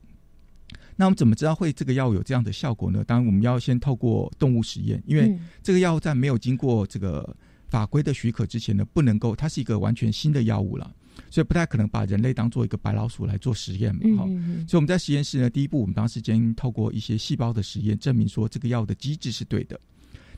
[0.96, 3.04] 那我们怎么知道会这个药物有这样的效果呢？
[3.04, 7.36] 当然，我们要先透过动物实验，因为这个药物在没有经过这个
[7.74, 10.94] 法规的许可之前呢，不能够，它是一个完全新的药物了，
[11.32, 14.02] 所以不太可能把人类当做一个白老鼠来做实验嘛。
[14.16, 14.26] 哈，
[14.68, 19.80] 所以我们在实验室呢，第一步我们当时先透过一些细胞的实验，证明说这个药的机制是对的。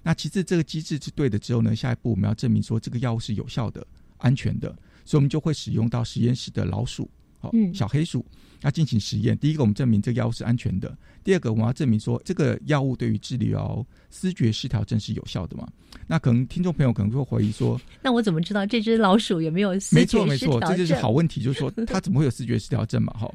[0.02, 3.86] 那其次，这个机制是对的之后呢，下一步我们要证明说这个药物是有效的、
[4.19, 4.69] 安全的，
[5.04, 7.10] 所以我们就会使用到实验室的老鼠，
[7.45, 8.25] 好，小黑鼠，
[8.62, 9.38] 要进行实验。
[9.38, 10.89] 第一个，我们证明这个药物是安全的；
[11.23, 15.67] 第二个，我们要证明说这个药物对于治疗思觉失调症是有效的嘛？
[16.08, 19.71] 那可能听众朋友可能会怀疑说， 那我怎么知道这只老鼠有没有？
[19.91, 23.13] 没错，没错，这就是好问题，就是说它怎么会有思觉失调症嘛？
[23.13, 23.31] 哈，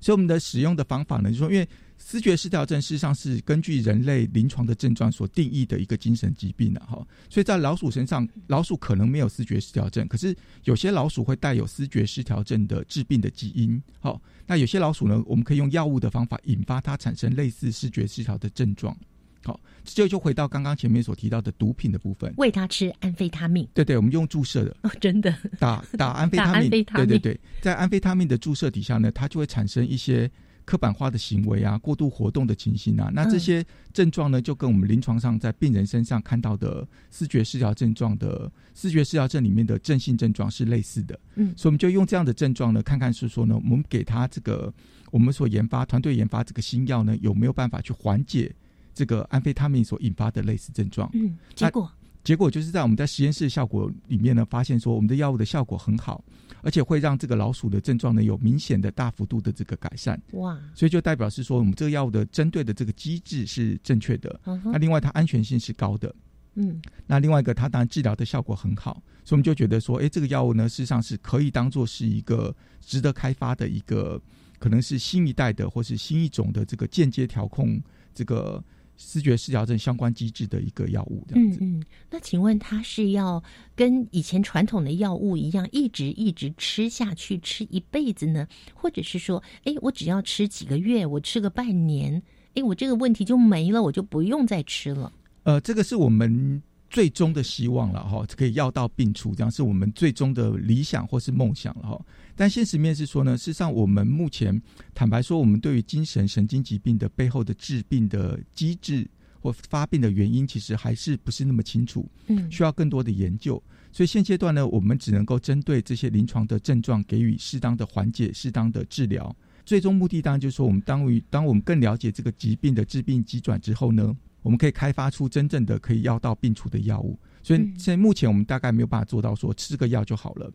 [0.00, 1.68] 所以我们的使用的方法呢，就是说因为。
[1.96, 13.80] 思觉失调症事实上是根据人类临床的症状所定义的一个精神疾病的哈，所以在老鼠身上，老鼠可能没有思觉失调症，可是有些老鼠会带有思觉失调症的致病的基因。
[14.00, 18.94] 好，那有些老鼠呢，我们可以用药物的方法引发它产生类似视觉失调的症状。
[19.42, 23.66] 好，这就回到刚刚前面所提到的毒品的部分，喂它吃安非他命。
[23.72, 26.70] 对对，我们用注射的哦，真的打打安非他命。
[26.70, 30.30] 对对对，在安非他命的注射底下呢，它就会产生一些。
[30.64, 41.18] 刻板化的行为啊，过度活动的情形啊，那这些症状呢，就跟我们临床上在病人身上看到的视觉失调症状的视觉失调症里面的正性症状是类似的。
[41.34, 44.72] 嗯，所以我们就用这样的症状呢，看看是说呢，我们给他这个
[45.10, 48.54] 我们所研发团队研发这个新药呢，有没有办法去缓解
[48.94, 51.10] 这个安非他命所引发的类似症状？
[51.12, 51.90] 嗯，结果
[52.24, 56.24] 结果就是在我们在实验室效果里面呢，发现说我们的药物的效果很好。
[56.62, 64.40] 而且会让这个老鼠的症状呢有明显的大幅度的这个改善哇，所以就代表是说我们这个药物的针对的这个机制是正确的。
[64.64, 66.14] 那另外它安全性是高的，
[66.54, 68.94] 嗯，那另外一个它当然治疗的效果很好，
[69.26, 74.18] 所以我们就觉得说，哎，这个药物呢事实上是可以当做是一个值得开发的一个，
[74.58, 77.78] 可能是新一代的或是新一种的这个间接调控
[78.14, 78.64] 这个。
[78.96, 81.58] 视觉失调症相关机制的一个药物，这样子。
[81.60, 83.42] 嗯嗯，那请问它是要
[83.74, 88.46] 跟以前传统的药物一样，一直一直吃下去，吃一辈子呢？
[88.74, 92.22] 或者是说，哎，我只要吃几个月，我吃个半年，
[92.54, 95.12] 哎，我这个问题就没了，我就不用再吃了？
[95.44, 96.62] 呃，这个是我们。
[96.90, 102.00] 最终的希望了哈，可以药到病除，这样是我们最终的理想或是梦想了哈。
[102.36, 104.60] 但现实面是说呢，事实上我们目前
[104.94, 109.08] 坦白说，我们对于精神神经疾病的背后的治病的机制
[109.40, 113.62] 或发病的原因，其实还是不是那么清楚，嗯，需要更多的研究。
[113.92, 119.34] 所以现阶段呢，我们只能够针对这些临床的症状给予适当的缓解、适当的治疗。
[119.64, 124.16] 最终目的当然就是说，我们当于当我们更了解这个疾病的致病机转之后呢。
[124.42, 130.52] 我们可以开发出真正的可以药到病除的药物，所以现在目前我们大概没有办法做到说吃个药就好了。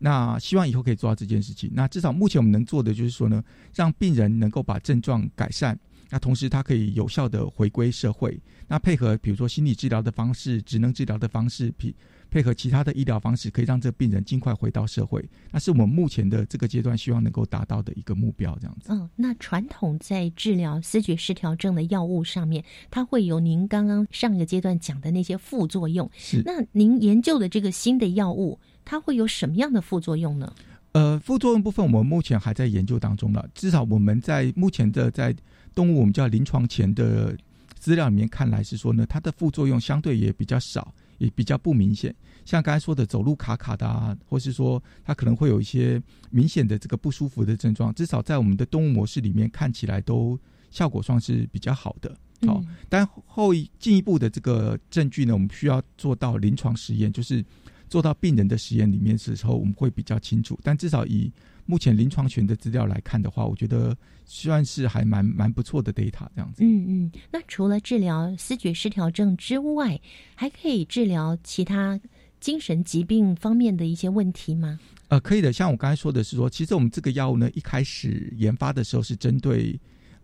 [0.00, 1.70] 那希望以后可以做到这件事情。
[1.72, 8.40] 那至少目前我们能做的就是说呢，让病人能够把症状改善，那同时他可以有效的回归社会。
[8.66, 11.94] 那配合比如说心理治疗的方式、职能治疗的方式，比。
[12.32, 18.56] 配合其他的医疗方式，可以让这个病人尽快回到社会，那是我们目前的这个阶段希望能够达到的一个目标。
[18.60, 18.92] 这样子。
[18.92, 26.08] 嗯，那传统在治疗思觉失调症的药物上面，它会有您刚刚上一个阶段讲的那些副作用。
[26.14, 26.40] 是。
[26.46, 28.60] 那您研究的这个新的药物，
[28.90, 30.52] 它会有什么样的副作用呢？
[30.90, 33.48] 呃，副作用部分我们目前还在研究当中了。
[33.54, 35.32] 至少我们在目前的在
[35.76, 37.36] 动物我们叫临床前的
[37.78, 40.92] 资料里面看来是说呢，它的副作用相对也比较少。
[41.18, 42.14] 也比较不明显。
[42.46, 52.16] 像刚才说的走路卡卡的啊，或是说它可能会有一些明显的这个不舒服的症状，至少在我们的动物模式里面看起来都效果算是比较好的。
[52.46, 57.44] 好，但后进一步的这个证据呢，我们需要做到临床实验，就是
[57.90, 60.58] 做到病人的实验里面的时候，我们会比较清楚。
[60.62, 61.30] 但至少以
[61.66, 66.62] 目前临床学的资料来看的话，我觉得算是还蛮蛮不错的 data 这样子。
[66.64, 70.00] 嗯嗯，那除了治疗思觉失调症之外，
[70.36, 72.00] 还可以治疗其他
[72.38, 74.78] 精神疾病方面的一些问题吗？
[75.08, 75.52] 呃，可以的。
[75.52, 79.78] 像我刚才说的是说，其实我们这个药物呢，一开始研发的时候是针对。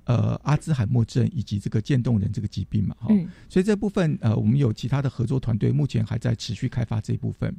[0.07, 3.09] 呃，阿兹海默症以及这个渐冻人这个疾病嘛，哈，
[3.49, 7.53] 所以这部分呃，我们有其他的合作团队，目前还在持续开发这一部分。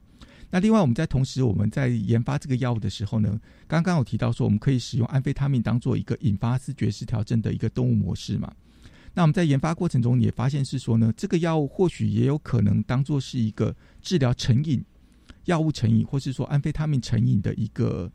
[0.49, 3.37] 那另外，我们在同时我们在研发这个药物的时候呢，
[3.67, 8.49] 刚刚有提到说，我们可以使用安非他命当做一个引发视觉失调症的一个动物模式嘛。
[9.13, 14.81] 那我们在研发过程中也发现是说呢，这个药物或许也有可能当做是一个治疗成瘾、
[15.43, 18.09] 药物成瘾，或是说安非他命成瘾的一个。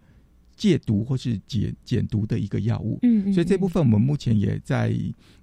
[0.63, 4.95] 戒毒或是减减毒的一个药物，嗯，所以这部分我们目前也在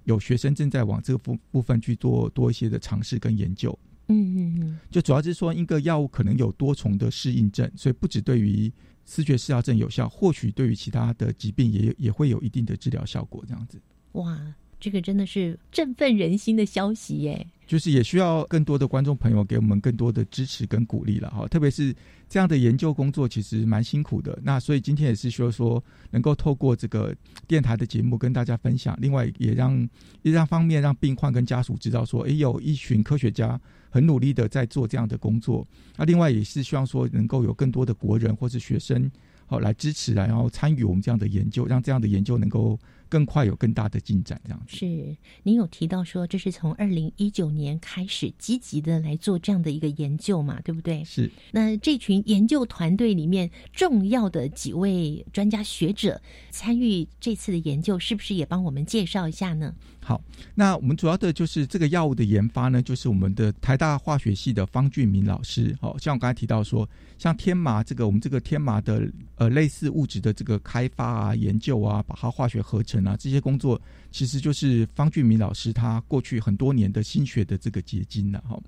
[0.04, 8.72] 有学生正在往这个部部分去做多一些的尝试跟研究，嗯嗯嗯，就主要是说一个药物可能有多重的适应症，所以不止对于
[9.04, 13.78] 视觉失调症有效，或许对于其他的疾病也也会有一定的治疗效果，这样子。
[14.12, 17.46] 哇，这个真的是振奋人心的消息耶！
[17.70, 21.94] 就是也需要更多的观众朋友给我们更多的支持跟鼓励了哈，特别是
[22.28, 24.36] 这样的研究工作其实蛮辛苦的。
[24.42, 27.14] 那所以今天也是需要说能够透过这个
[27.46, 29.88] 电台的节目跟大家分享，另外也让
[30.22, 35.64] 也让方面让病患跟家属知道说，哎，有一群科学家很努力的在做这样的工作。
[35.96, 39.08] 那另外也是希望说能够有更多的国人或是学生
[39.46, 42.76] 好来支持，然后参与我们这样的研究，让这样的研究能够。
[43.10, 45.16] 更快有更大的进展，这样子是。
[45.42, 51.04] 您有提到说，这是从二零一九年开始积极的来做这样的一个研究嘛，对不对？
[51.04, 51.30] 是。
[51.50, 59.74] 那这群研究团队里面重要的几位专家学者参与这次的研究，是不是也帮我们介绍一下呢？
[60.10, 60.20] 好，
[60.56, 65.72] 那我们主要的就是这个药物的研发呢，就是我们的台大化学系的方俊明老师。
[65.80, 66.84] 好，像我刚才提到说，
[67.16, 73.04] 像天麻这个，我们这个天麻的呃类似物质的这个开发啊、研究啊，把它化学合成。
[73.04, 73.80] 啊，这些工作
[74.10, 78.60] 其实就是方俊明老师他过去很多年的心血的这个结晶了哈。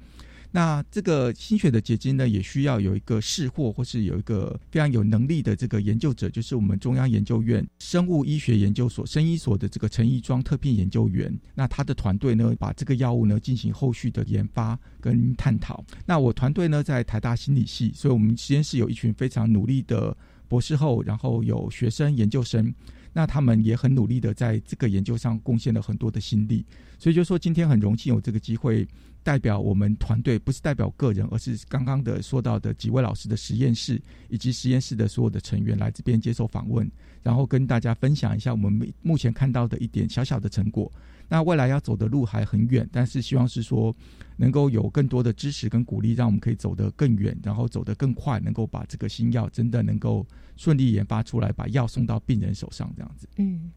[0.54, 11.34] 那这个心血的结晶呢，也需要有一个试货，或是有一个非常有能力的这个研究者，就是我们中央研究院生物医学研究所生医所的这个陈义庄特聘研究员。
[11.54, 15.82] 那他的团队呢，把这个药物呢进行后续的研发跟探讨。
[16.04, 20.14] 那我团队呢在台大心理系，所以我们实验室有一群非常努力的
[20.48, 22.72] 博士后，然后有学生研究生。
[23.14, 26.64] 那他们也很努力的在这个研究上贡献了很多的心力，
[26.98, 28.88] 所以就说今天很荣幸有这个机会，
[29.22, 36.90] 代表我们团队，不是代表个人，而是刚刚的说到的几位老师的实验室以及实验室的所有的成员来这边接受访问，
[37.22, 40.90] 然后跟大家分享一下我们目前看到的一点小小的成果。
[41.28, 43.94] 那未来要走的路还很远，但是希望是说
[44.36, 53.26] 能够有更多的支持跟鼓励，让我们可以走得更远，然后走得更快，能够把这个新药真的能够顺利研发出来，把药送到病人手上，这样子。
[53.36, 53.70] 嗯，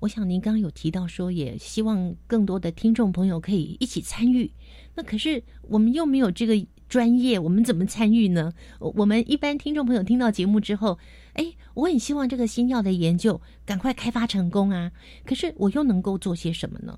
[0.00, 4.50] 我想您刚刚有提到说，也希望更多的听众朋友可以一起参与。
[4.94, 8.52] 那可是我们又没有这个专业，我们怎么参与呢？
[8.78, 10.98] 我们一般听众朋友听到节目之后。
[11.34, 14.92] 哎，我很希望这个新药的研究赶快开发成功啊！
[15.26, 16.96] 可是我又能够做些什么呢？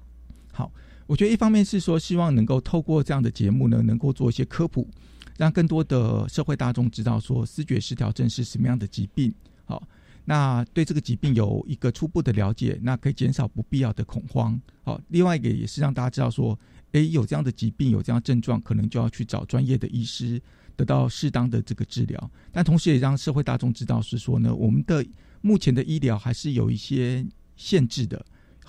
[0.53, 0.71] 好，
[1.07, 4.87] 我觉得一方面是说，希望能够透过这样的节目呢，能够做一些科普，
[5.39, 9.35] 让更多的社会大众知道说，视觉失调症是什么样的疾病。
[9.65, 9.83] 好，
[10.27, 14.61] 那对这个疾病有一个初步的了解，那可以减少不必要的恐慌。
[14.83, 16.59] 好，另外一个也是让大家知道说，
[16.93, 20.39] 哎，有这样的疾病，有这样症状，可能就要去找专业的医师。
[20.79, 25.03] 得到适当的这个治疗，但同时也让社会大众知道是说呢，我们的
[25.41, 28.23] 目前的医疗还是有一些限制的，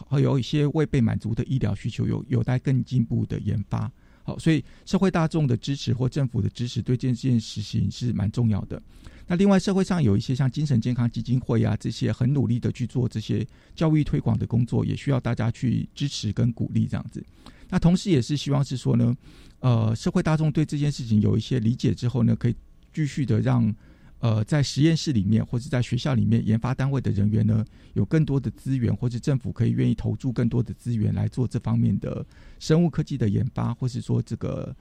[0.08, 3.92] 还有一些未被满足的医疗需求，有有待更进步的研发。
[4.28, 8.82] 好，所以社会大众的支持或政府的支持对这件事情是蛮重要的。
[9.26, 17.24] 那另外，社会上有一些像精神健康基金会啊，这些很努力的去做这些教育推广的工作，也需要大家去支持跟鼓励这样子。
[17.70, 19.16] 那同时也是希望是说呢。
[19.60, 22.56] 呃，社会大众对这件事情有一些理解之后呢，可以
[22.94, 23.74] 继续的让
[24.20, 32.26] 呃在实验室里面或者在学校里面研发单位的人员呢，有更多的资源，或者政府可以愿意投注更多的资源来做这方面的
[32.60, 34.76] 生物科技的研发，或是说这个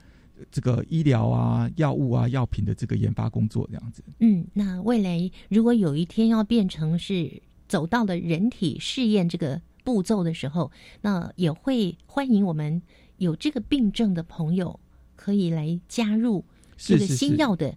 [0.51, 4.03] 这个医疗啊、药物啊、药品的这个研发工作这样子。
[4.19, 10.71] 嗯，那未来如果有一天要变成是走到了人体试验这个步骤的时候，
[11.01, 12.81] 那也会欢迎我们。
[13.19, 14.79] 有这个病症的朋友
[15.15, 16.45] 可以来加入
[16.77, 17.75] 这个新药的呃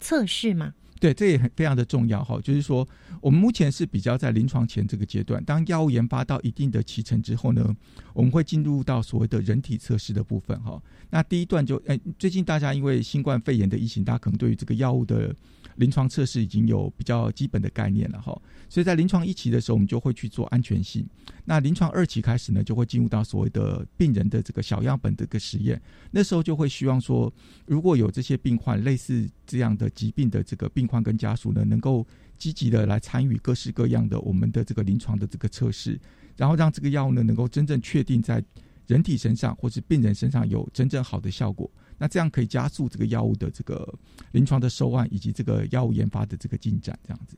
[0.00, 0.74] 测试吗？
[0.98, 2.40] 对，这也很非常的重要哈。
[2.40, 2.86] 就是说，
[3.20, 7.76] 我们目前是比较在临床前这个阶段，当药物研发到一定的期程之后呢，
[8.14, 10.82] 我们会进入到所谓的人体测试的部分哈。
[11.10, 15.34] 那第一段就，哎，最近大家因为新冠肺炎的疫情，大家可能对于这个药物的
[15.76, 18.36] 临床测试已经有比较基本的概念了哈。
[18.68, 21.06] 所以在临床一期的时候，我们就会去做安全性。
[21.44, 25.80] 那临床二期开始呢，就会进入到所谓的病人的这个小样本的一个实验。
[26.10, 27.32] 那时候就会希望说，
[27.66, 32.06] 如果有这些病患类似这样的疾病的这个病患跟家属呢，能够
[32.38, 35.98] 积极的来参与各式各样的我们的这个临床的这个测试，
[36.36, 38.42] 然后让这个药物呢能够真正确定在
[38.86, 41.70] 人体身上或是病人身上有真正好的效果。
[41.98, 43.92] 那这样可以加速这个药物的这个
[44.32, 47.36] 临床的收案以及这个药物研发的这个进展，这样子。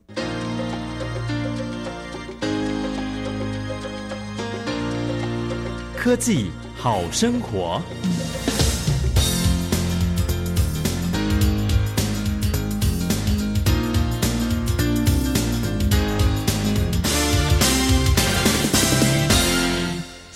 [5.95, 7.81] 科技好生活。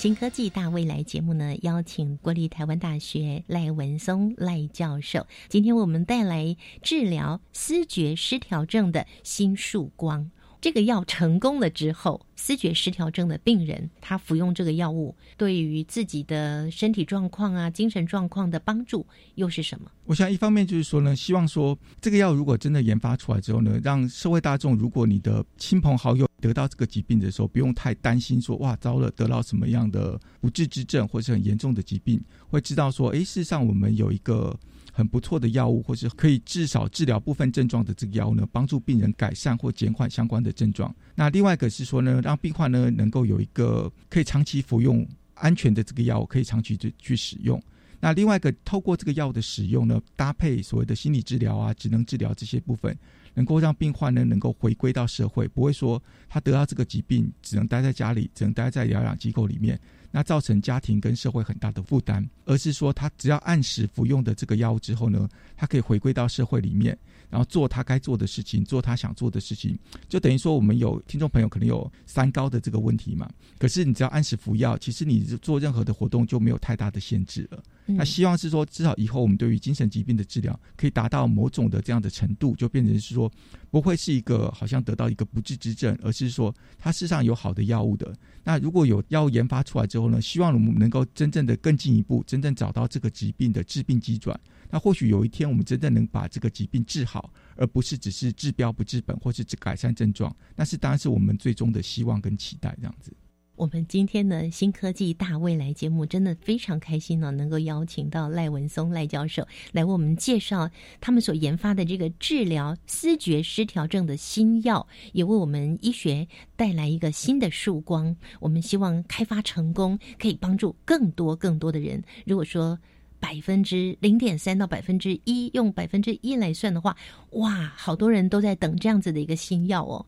[0.03, 10.29] 新科技大未来节目呢，邀请国立台湾大学赖文松赖教授，今天我们带来治疗思觉失调症的新曙光。
[10.63, 19.05] 这个药成功了之后，思觉失调症的病人他服用这个药物，对于自己的身体状况啊、精神状况的帮助
[19.35, 19.91] 又是什么？
[20.05, 34.57] 我想一方面就是说呢，希望说这个药如果真的研发出来之后呢，让社会大众，如果你的亲朋好友得到这个疾病的时候，不用太担心说哇，糟了，得到什么样的不治之症或是很严重的疾病，会知道说，哎，事实上我们有一个。
[34.95, 40.95] 很不错的药物，或是可以至少治疗部分症状的这个药物呢，帮助病人改善或减缓相关的症状。
[41.15, 47.59] 那另外一个是说呢，让病患呢能够有一个可以长期服用安全的这个药物，可以长期去去使用。
[47.99, 52.95] 那另外一个透过这个药的使用呢，搭配所谓的心理治疗啊、职能治疗这些部分，
[53.33, 59.79] 能够让病患呢能够回归到社会，不会说他得到这个疾病只能待在家里，只能待在疗养机构里面。
[60.15, 66.95] 那造成家庭跟社会很大的负担，而是说他只要按时服用的这个药物之后呢，他可以回归到社会里面，
[67.31, 69.75] 然后做他该做的事情，做他想做的事情，
[70.07, 77.63] 就等于说我们有听众朋友可能有三高的这个问题嘛，可是你只要按时服药，其实你做任何的活动就没有太大的限制了。
[77.85, 83.31] 那希望是说，至少以后我们对于精神疾病的治疗可以达到某种的这样的程度，就变成是说，
[83.69, 88.15] 不会是一个好像得到一个不治之症，而是说它世上有好的药物的。
[88.43, 94.39] 那如果有药物研发出来之后呢，希望我们能够真正的更进一步，真正找到这个疾病的致病机转。
[94.69, 100.35] 那或许有一天我们真正能把这个疾病治好，而不是只是治标不治本，或是只改善症状。
[100.55, 103.13] 那是当然是我们最终的希望跟期待这样子。
[103.55, 110.67] 我们今天的新科技大未来节目真的非常开心呢，能够邀请到赖文松赖教授来为我们介绍
[110.99, 118.15] 他们所研发的这个治疗思觉失调症的新药，也为我们医学带来一个新的曙光。
[118.39, 122.03] 我们希望开发成功，可以帮助更多更多的人。
[122.25, 122.79] 如果说
[123.19, 126.97] 百分之零点三到百分之一，用百分之一来算的话，
[127.33, 130.03] 哇，好多人都在等这样子的一个新药哦。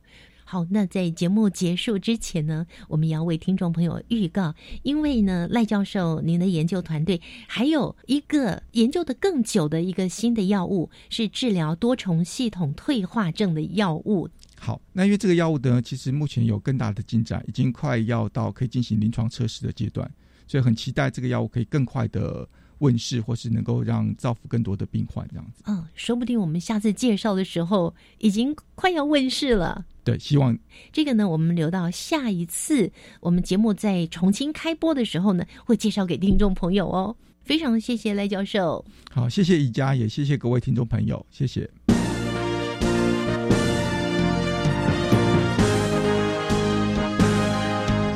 [0.48, 14.30] 好，那在节目结束之前呢，我们要为听众朋友预告，因为呢，赖教授您的研究团队还有一个研究的更久的一个新的药物，是治疗多重系统退化症的药物。
[14.60, 20.10] 好，那因为这个药物呢，其实目前有更大的进展，已经快要到可以进行临床测试的阶段，
[20.48, 22.48] 所以很期待这个药物可以更快的。
[22.80, 25.64] 问世，或是能够让造福更多的病患，这样子。
[25.68, 29.86] 嗯，说不定我们下次介绍的时候，已经快要问世了。
[30.04, 30.58] 对，希望
[30.92, 37.16] 这个呢，我们留到下一次我们节目在重新开播的时候呢，会介绍给听众朋友哦。
[37.44, 38.84] 非常谢谢赖教授。
[39.12, 41.70] 好，谢谢宜家，也谢谢各位听众朋友，谢谢。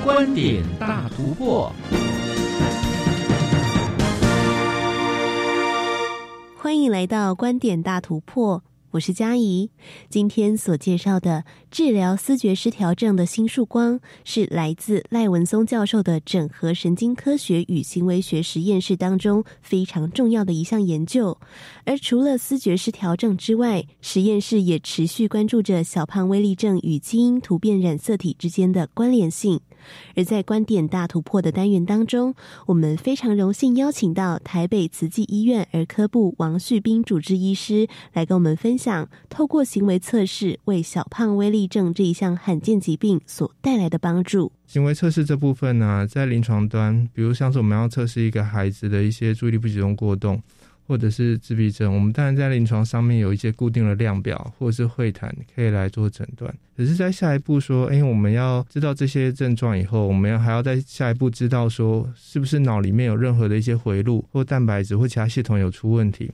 [0.03, 1.72] 观点大突破。
[6.70, 9.72] 欢迎来到观点大突破，我是佳怡。
[10.07, 21.36] 今天所介绍的治疗思觉失调症的新曙光，是来自赖文松教授的整合神经科学与行为学实验室当中非常重要的一项研究。
[21.86, 29.59] 而除了思觉失调症之外，实验室也持续关注着小胖威力症与基因突变染色体之间的关联性。
[30.15, 32.34] 而在观点大突破的单元当中，
[32.65, 44.51] 我们非常荣幸邀请到台北慈济医院儿科部王旭斌主治医师来跟我们分享，透过行为测试为小胖威力症这一项罕见疾病所带来的帮助。
[44.67, 50.41] 行为测试这部分呢，在临床端，比如像是我们要测试一个孩子的一些注意力不集中过动。
[50.90, 56.52] 或者是自闭症，我们当然在临床上面有一些固定的量表，或者是会谈可以来做诊断。
[56.76, 66.32] 可是，在下一步说，哎，我们要知道这些症状以后，我们要还要在下一步知道说，是不是脑里面有任何的一些回路或蛋白质或其他系统有出问题，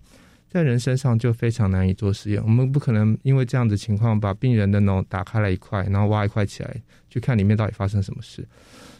[0.47, 2.41] 在人身上就非常难以做实验。
[2.41, 8.47] 我们不可能因为这样的情况把病人的脑打开了一块，然后挖一块起来去看里面到底发生什么事，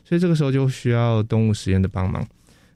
[0.03, 2.27] 所以这个时候就需要动物实验的帮忙。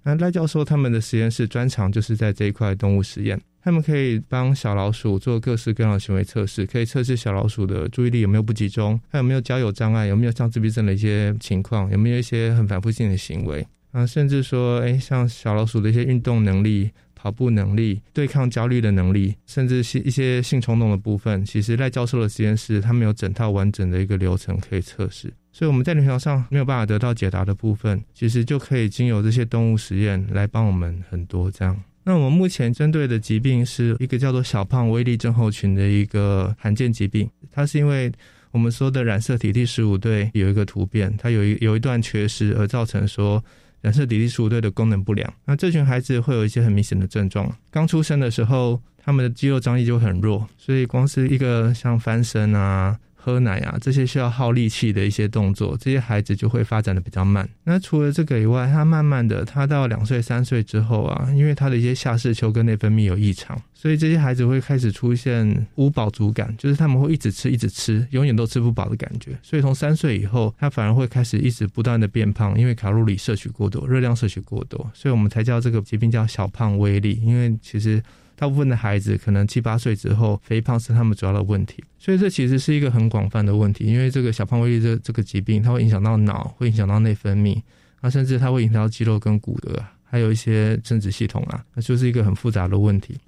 [0.04, 16.90] 那赖教授他们的实验室专长就是在这一块动物实验，他们可以帮小老鼠做各式各样的行为测试，可以测试小老鼠的注意力有没有不集中，还有没有交友障碍，有没有像自闭症的一些情况，有没有一些很反复性的行为啊，甚至说，哎，像小老鼠的一些运动能力。
[17.22, 25.30] 跑步能力、对抗焦虑的能力，甚至是一些性冲动的部分，其实赖教授的实验室他们有整套完整的一个流程可以测试。
[25.52, 31.50] 所以我们在临床上没有办法得到解答的部分，其实就可以经由这些动物实验来帮我们很多。
[31.52, 38.12] 这样，那我们目前针对的疾病是一个叫做小胖威力症候群的一个罕见疾病，它是因为
[38.52, 43.44] 我们说的染色体第十五对有一个突变，它有一有一段缺失而造成说。
[43.82, 47.50] 染色体第十五对的功能不良，那这群孩子会有一些很明显的症状。
[47.72, 53.00] 刚出生的时候，他们的肌肉张力就很弱，所以光是一个像翻身啊。
[53.30, 57.48] 喝奶啊，这些需要耗力气的一些动作，这些孩子就会发展的比较慢。
[57.64, 69.38] 那除了这个以外，他慢慢的，他到两岁、三岁之后啊，因为他的一些下视丘跟内分泌有异常，所以这些孩子会开始出现无饱足感，就是他们会一直吃、一直吃，永远都吃不饱的感觉。
[69.44, 78.02] 所以从三岁以后，他反而会开始一直不断的变胖，因为卡路里摄取过多，热量摄取过多，所以我们才叫这个疾病叫小胖威力，因为其实。
[78.40, 83.86] 大部分的孩子可能七八岁之后，肥胖是他们主要的问题，所以这其实是一个很广泛的问题。
[83.86, 87.62] 因为这个小胖威力这这个疾病，它会影响到脑，会影响到内分泌，
[88.00, 93.20] 那，甚至它会影响到肌肉跟骨骼，还有一些生殖系统啊，那就是一个很复杂的问题。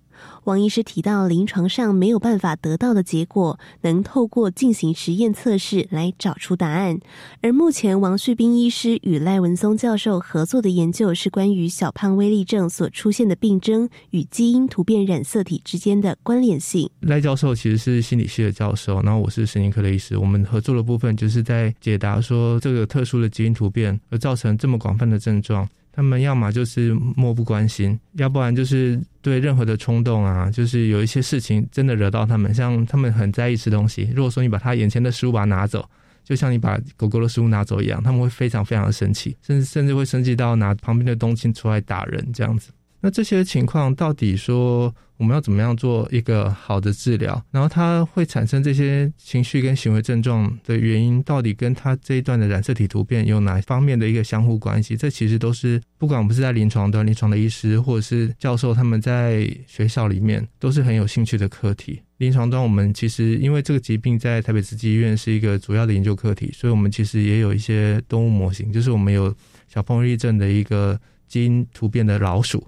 [0.46, 7.00] 王医师提到，临床上没有办法得到的结果，能透过进行实验测试来找出答案。
[7.42, 16.90] 而目前，王旭斌医师与赖文松教授合作的研究是关于小胖威力症所出现的病症与基因突变染色体之间的关联性。
[17.02, 20.18] 赖教授其实是心理系的教授，然后我是神经科的医师。
[20.18, 25.70] 我们合作的部分就是在解答说，这个特殊的基因突变而造成这么广泛的症状。
[25.92, 34.10] 他们要么就是漠不关心，要不然就是对任何的冲动啊，就是有一些事情真的惹到他们，像他们很在意吃东西。
[34.16, 35.88] 如果说你把他眼前的食物把它拿走，
[36.24, 42.72] 就像你把狗狗的食物拿走一样，他们会非常非常的生气，甚至甚至会生气到拿旁边的东西出来打人这样子。
[43.00, 44.94] 那这些情况到底说？
[45.22, 47.40] 我们要怎么样做一个好的治疗？
[47.52, 54.98] 然后它会产生这些情绪跟行为症状的原因，到底跟它这一段的染色体突变有哪方面的一个相互关系？
[54.98, 62.02] 这其实都是不管我们是在临床的临床的医师，或者是教授，他们在学校里面都是很有兴趣的课题。
[62.18, 69.32] 临床端，我们其实因为这个疾病在台北慈济医院是一个主要的研究课题，所以我们其实也有一些动物模型，就是我们有
[69.68, 72.68] 小朋友症的一个基因突变的老鼠。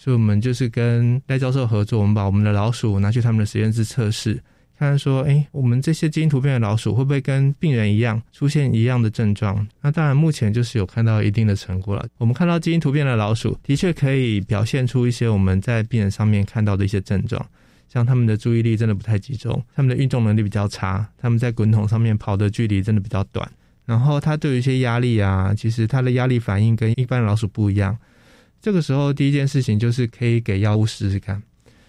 [0.00, 4.34] 所以，我们就是跟赖教授合作，我们把我们的老鼠拿去他们的实验室测试，
[4.78, 9.66] 看看说，哎，我们这些基因突变的老鼠会不会跟病人一样出现一样的症状？
[9.80, 12.06] 那当然，目前就是有看到一定的成果了。
[12.16, 17.44] 我们看到基因突变的老鼠的确可以表现出一些我们在病人上面看到的一些症状，
[17.92, 23.50] 像他们的注意力真的不太集中，他们的运动能力比较差，他们在滚筒上面跑的距离真的比较短，
[23.84, 27.98] 然后他对于一些压力啊，其实他的压力反应跟一般的老鼠不一样。
[28.60, 31.42] 这个时候，第一件事情就是可以给药物试试看，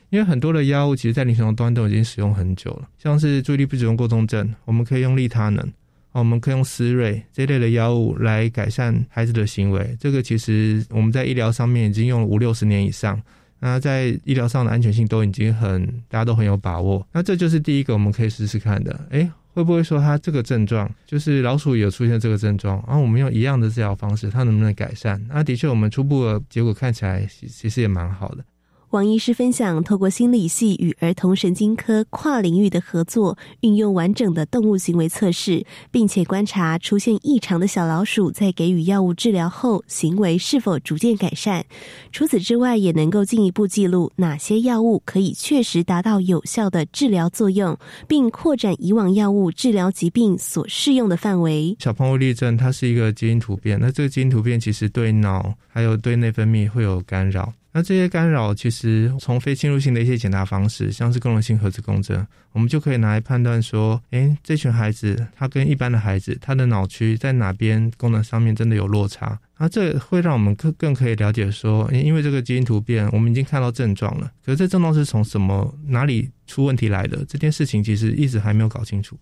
[0.10, 2.88] 因为很多的药物其实，在临床端都已经使用很久了。
[2.98, 5.68] 像是注意力不集中过动症，我们可以用利他能，
[6.12, 9.98] 我们可以用思瑞这类的药物来改善孩子的行为。
[10.00, 13.22] 这个其实我们在医疗上面已经用了五六十年以上，
[13.60, 17.06] 那在医疗上的安全性都已经很大家都很有把握。
[17.12, 19.08] 那这就是第一个我们可以试试看的。
[19.10, 19.30] 诶，
[19.60, 25.22] 会不会说他这个症状就是老鼠有出现这个症状，然后我们用一样的治疗方式，它能不能改善？
[25.28, 28.46] 那的确，我们初步的结果看起来其实也蛮好的。
[28.92, 41.64] 王医师分享，透过心理系与儿童神经科跨领域的合作，运用完整的动物行为测试，并且观察出现异常的小老鼠在给予药物治疗后，行为是否逐渐改善。
[42.12, 47.78] 除此之外，也能够进一步记录哪些药物可以确实达到有效的治疗作用，
[48.08, 51.78] 并扩展以往药物治疗疾病所适用的范围。
[51.80, 57.54] 小胖威利症它是一个基因突变，那这个基因突变其实对脑还有对内分泌会有干扰。
[57.72, 69.40] 那这些干扰其实从非侵入性的一些检查方式，像是功能性核磁共振，我们就可以拿来判断说，诶，这群孩子他跟一般的孩子，他的脑区在哪边功能上面真的有落差。
[69.60, 77.24] 那这会让我们更更可以了解说，因为这个基因突变，我们已经看到症状了，可是这症状是从什么哪里出问题来的？
[77.26, 79.16] 这件事情其实一直还没有搞清楚。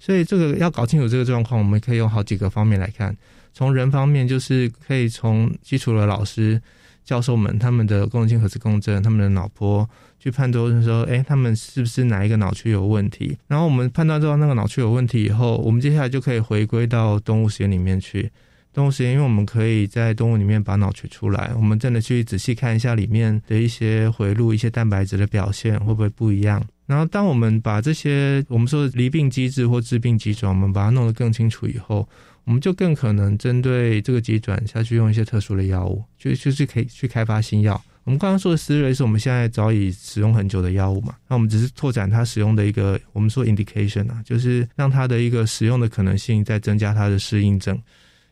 [0.00, 3.16] 所以这个要搞清楚这个状况，我们可以用好几个方面来看。
[3.52, 6.60] 从人方面，就是可以从基础的老师。
[7.04, 9.88] 教授们他们的功能性核磁共振，他们的脑波
[10.18, 13.36] 去判断说，哎，他们是不是哪一个脑区有问题？
[13.46, 18.30] 然后我们判断到那个脑区有问题以后，我们接下来就可以回归到动物实验里面去。
[18.72, 26.60] 动物实验，因为我们可以在动物里面把脑取出来，我们真的去仔细看一下里面的一些回路、一些蛋白质的表现会不会不一样。
[26.86, 32.08] 然后，当我们把这些我们说的离病机制或致病机转，我们把它弄得更清楚以后。
[32.46, 37.82] 我们就更可能针对这个急转下去用一些特殊的药物，就就是可以去开发新药。
[38.02, 47.80] 我们刚刚说的思瑞是我们现在早已使用很久的药物嘛，那我们只是拓展它使用的一个我们说 indication 啊，就是让它的一个使用的可能性再增加它的适应症。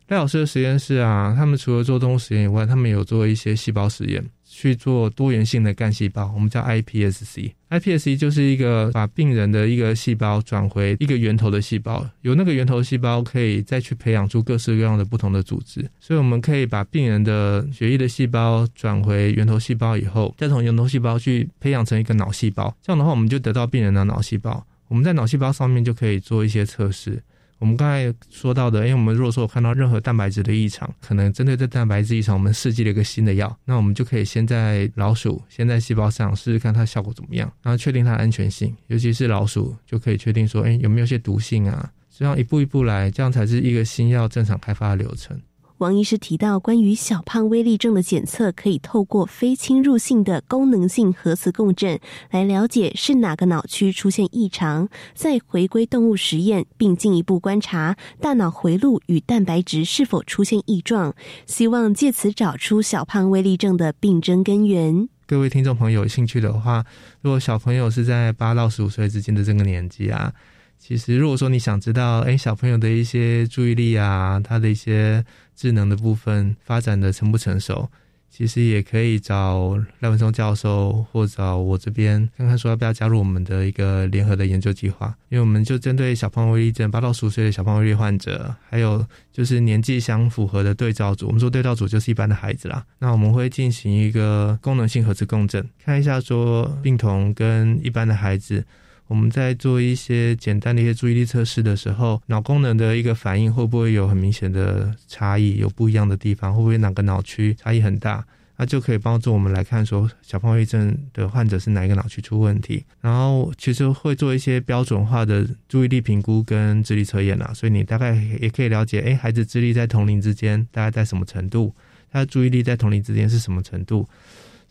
[0.09, 4.22] 赖老师的实验室啊，他们除了做动物实验以外，他们有做一些细胞实验。
[4.44, 7.53] 去做多元性的干细胞，我们叫 iPSC。
[7.73, 15.81] iPSC 就是一个把病人的一个细胞转回一个源头的细胞，有那个源头细胞可以再去培养出各式各样的不同的组织。
[15.99, 22.77] 所以我们可以把病人的血液的细胞转回源头细胞以后，再从源头细胞去培养成一个脑细胞。
[22.83, 24.66] 这样的话，我们就得到病人的脑细胞。
[24.89, 27.23] 我们在脑细胞上面就可以做一些测试。
[27.62, 41.88] 我们刚才说到的，因为我们如果说看到任何蛋白质的异常，可能针对这蛋白质异常，我们设计了一个新的药，那我们就可以先在老鼠、先在细胞上试试看它效果怎么样，然后确定它的安全性，尤其是老鼠就可以确定说，哎，有没有些毒性啊？
[42.10, 45.40] 这样一步一步来，这样才是一个新药正常开发的流程。
[45.83, 51.99] 王医师提到，关于小胖威力症的检测，可以透过非侵入性的功能性核磁共振
[52.30, 61.16] 来了解是哪个脑区出现异常，再回归动物实验，并进一步观察大脑回路与蛋白质是否出现异状，
[61.47, 65.09] 希望借此找出小胖威力症的病症根源。
[65.26, 66.87] 各位听众朋友有兴趣的话，
[67.22, 70.33] 如果小朋友是在八到十五岁之间的这个年纪啊。
[70.78, 75.24] 其实，如果说你想知道，哎，小朋友的一些注意力啊，他的一些
[75.62, 77.88] 智能的部分发展的成不成熟，
[78.28, 85.14] 其实也可以找赖文松教授或找我这边看看，说要不要加入我们的一个联合的研究计划。
[85.28, 92.84] 因为我们就针对小胖威力症八到十五岁的小胖威力患者，还有就是年纪相符合的对照组，我们说对照组就是一般的孩子啦。
[92.98, 98.64] 那我们会进行一个功能性核磁共振，看一下说病童跟一般的孩子。
[99.09, 106.55] 我们在做一些简单的一些注意力测试的时候，脑功能的一个反应会不会有很明显的差异，有不一样的地方？
[106.55, 108.24] 会不会哪个脑区差异很大？
[108.57, 112.84] 那就可以帮助我们来看说，小胖威症的患者是哪一个脑区出问题。
[113.00, 121.74] 然后其实会做一些标准化的注意力评估跟智力测验啊，所以你大概也可以了解，哎，孩子智力在同龄之间大概在什么程度？
[122.12, 124.07] 他的注意力在同龄之间是什么程度？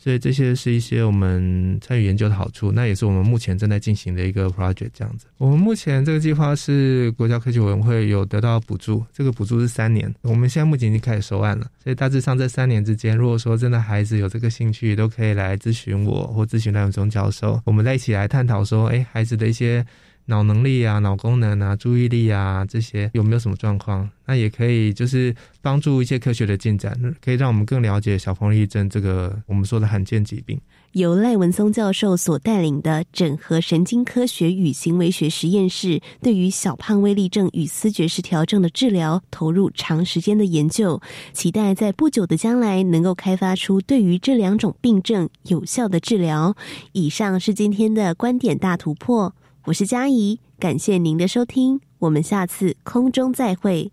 [0.01, 5.27] 所以这些是一些我们参与研究的好处，那也是我们目前正在进行的一个 project 这样子。
[5.37, 11.67] 我们目前这个计划是国家科技委员会有得到补助，这个补助是三年，我们现在目前已经开始收案了。
[11.83, 19.85] 所以大致上这三年之间，如果说真的孩子有这个兴趣，都可以来咨询我或咨询赖永忠教授，我们再一起来探讨说，哎，孩子的一些。
[20.31, 24.09] 脑能力啊，脑功能啊，注意力啊，这些有没有什么状况？
[24.25, 30.57] 那也可以就是帮助一些科学的进展，可以让我们更了解小胖威症这个我们说的罕见疾病。
[30.93, 41.01] 由赖文松教授所带领的整合神经科学与行为学实验室，对于小胖威力症与思觉失调症的治疗投入长时间的研究，
[41.33, 46.55] 期待在不久的将来能够开发出对于这两种病症有效的治疗。
[46.93, 49.33] 以上是今天的观点大突破。
[49.65, 53.91] 我是嘉怡，感谢您的收听，我们下次空中再会。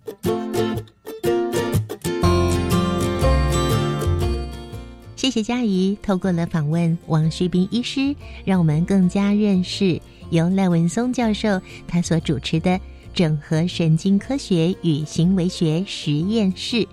[5.14, 8.16] 谢谢嘉怡，透过了访问王旭斌医师，
[8.46, 10.00] 让我们更加认识
[10.30, 12.80] 由赖文松教授他所主持的
[13.12, 16.88] 整合神经科学与行为学实验室。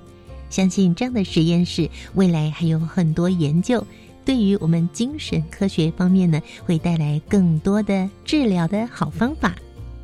[0.49, 3.85] 相信这样的实验室未来还有很多研究。
[4.25, 9.55] 对于我们精神科学方面呢，会带来更多的治疗的好方法。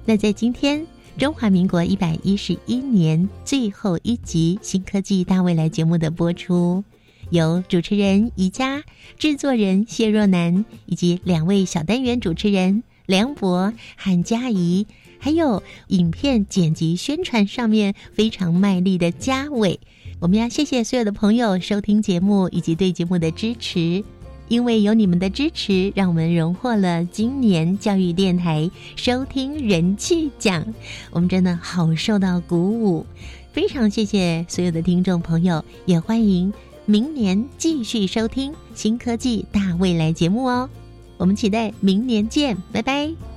[0.06, 0.86] 那在今天
[1.18, 6.84] 中华民国一百一十一年最后一集《新科技大未来》节目的播出，
[7.32, 8.84] 由主持人宜家、
[9.18, 14.86] 制作人谢若楠以及两位小单元主持人梁博韩佳怡，
[15.20, 19.80] 还有影片剪辑宣传上面非常卖力的嘉伟。
[20.22, 24.04] 我们要谢谢所有的朋友收听节目以及对节目的支持。
[24.50, 30.64] 因为有你们的支持，让我们荣获了今年教育电台收听人气奖，
[31.10, 33.06] 我们真的好受到鼓舞，
[33.52, 36.54] 非常谢谢所有的听众朋友，也欢迎
[36.86, 40.70] 明年继续收听新科技大未来节目哦，
[41.18, 43.31] 我们期待明年见，拜拜。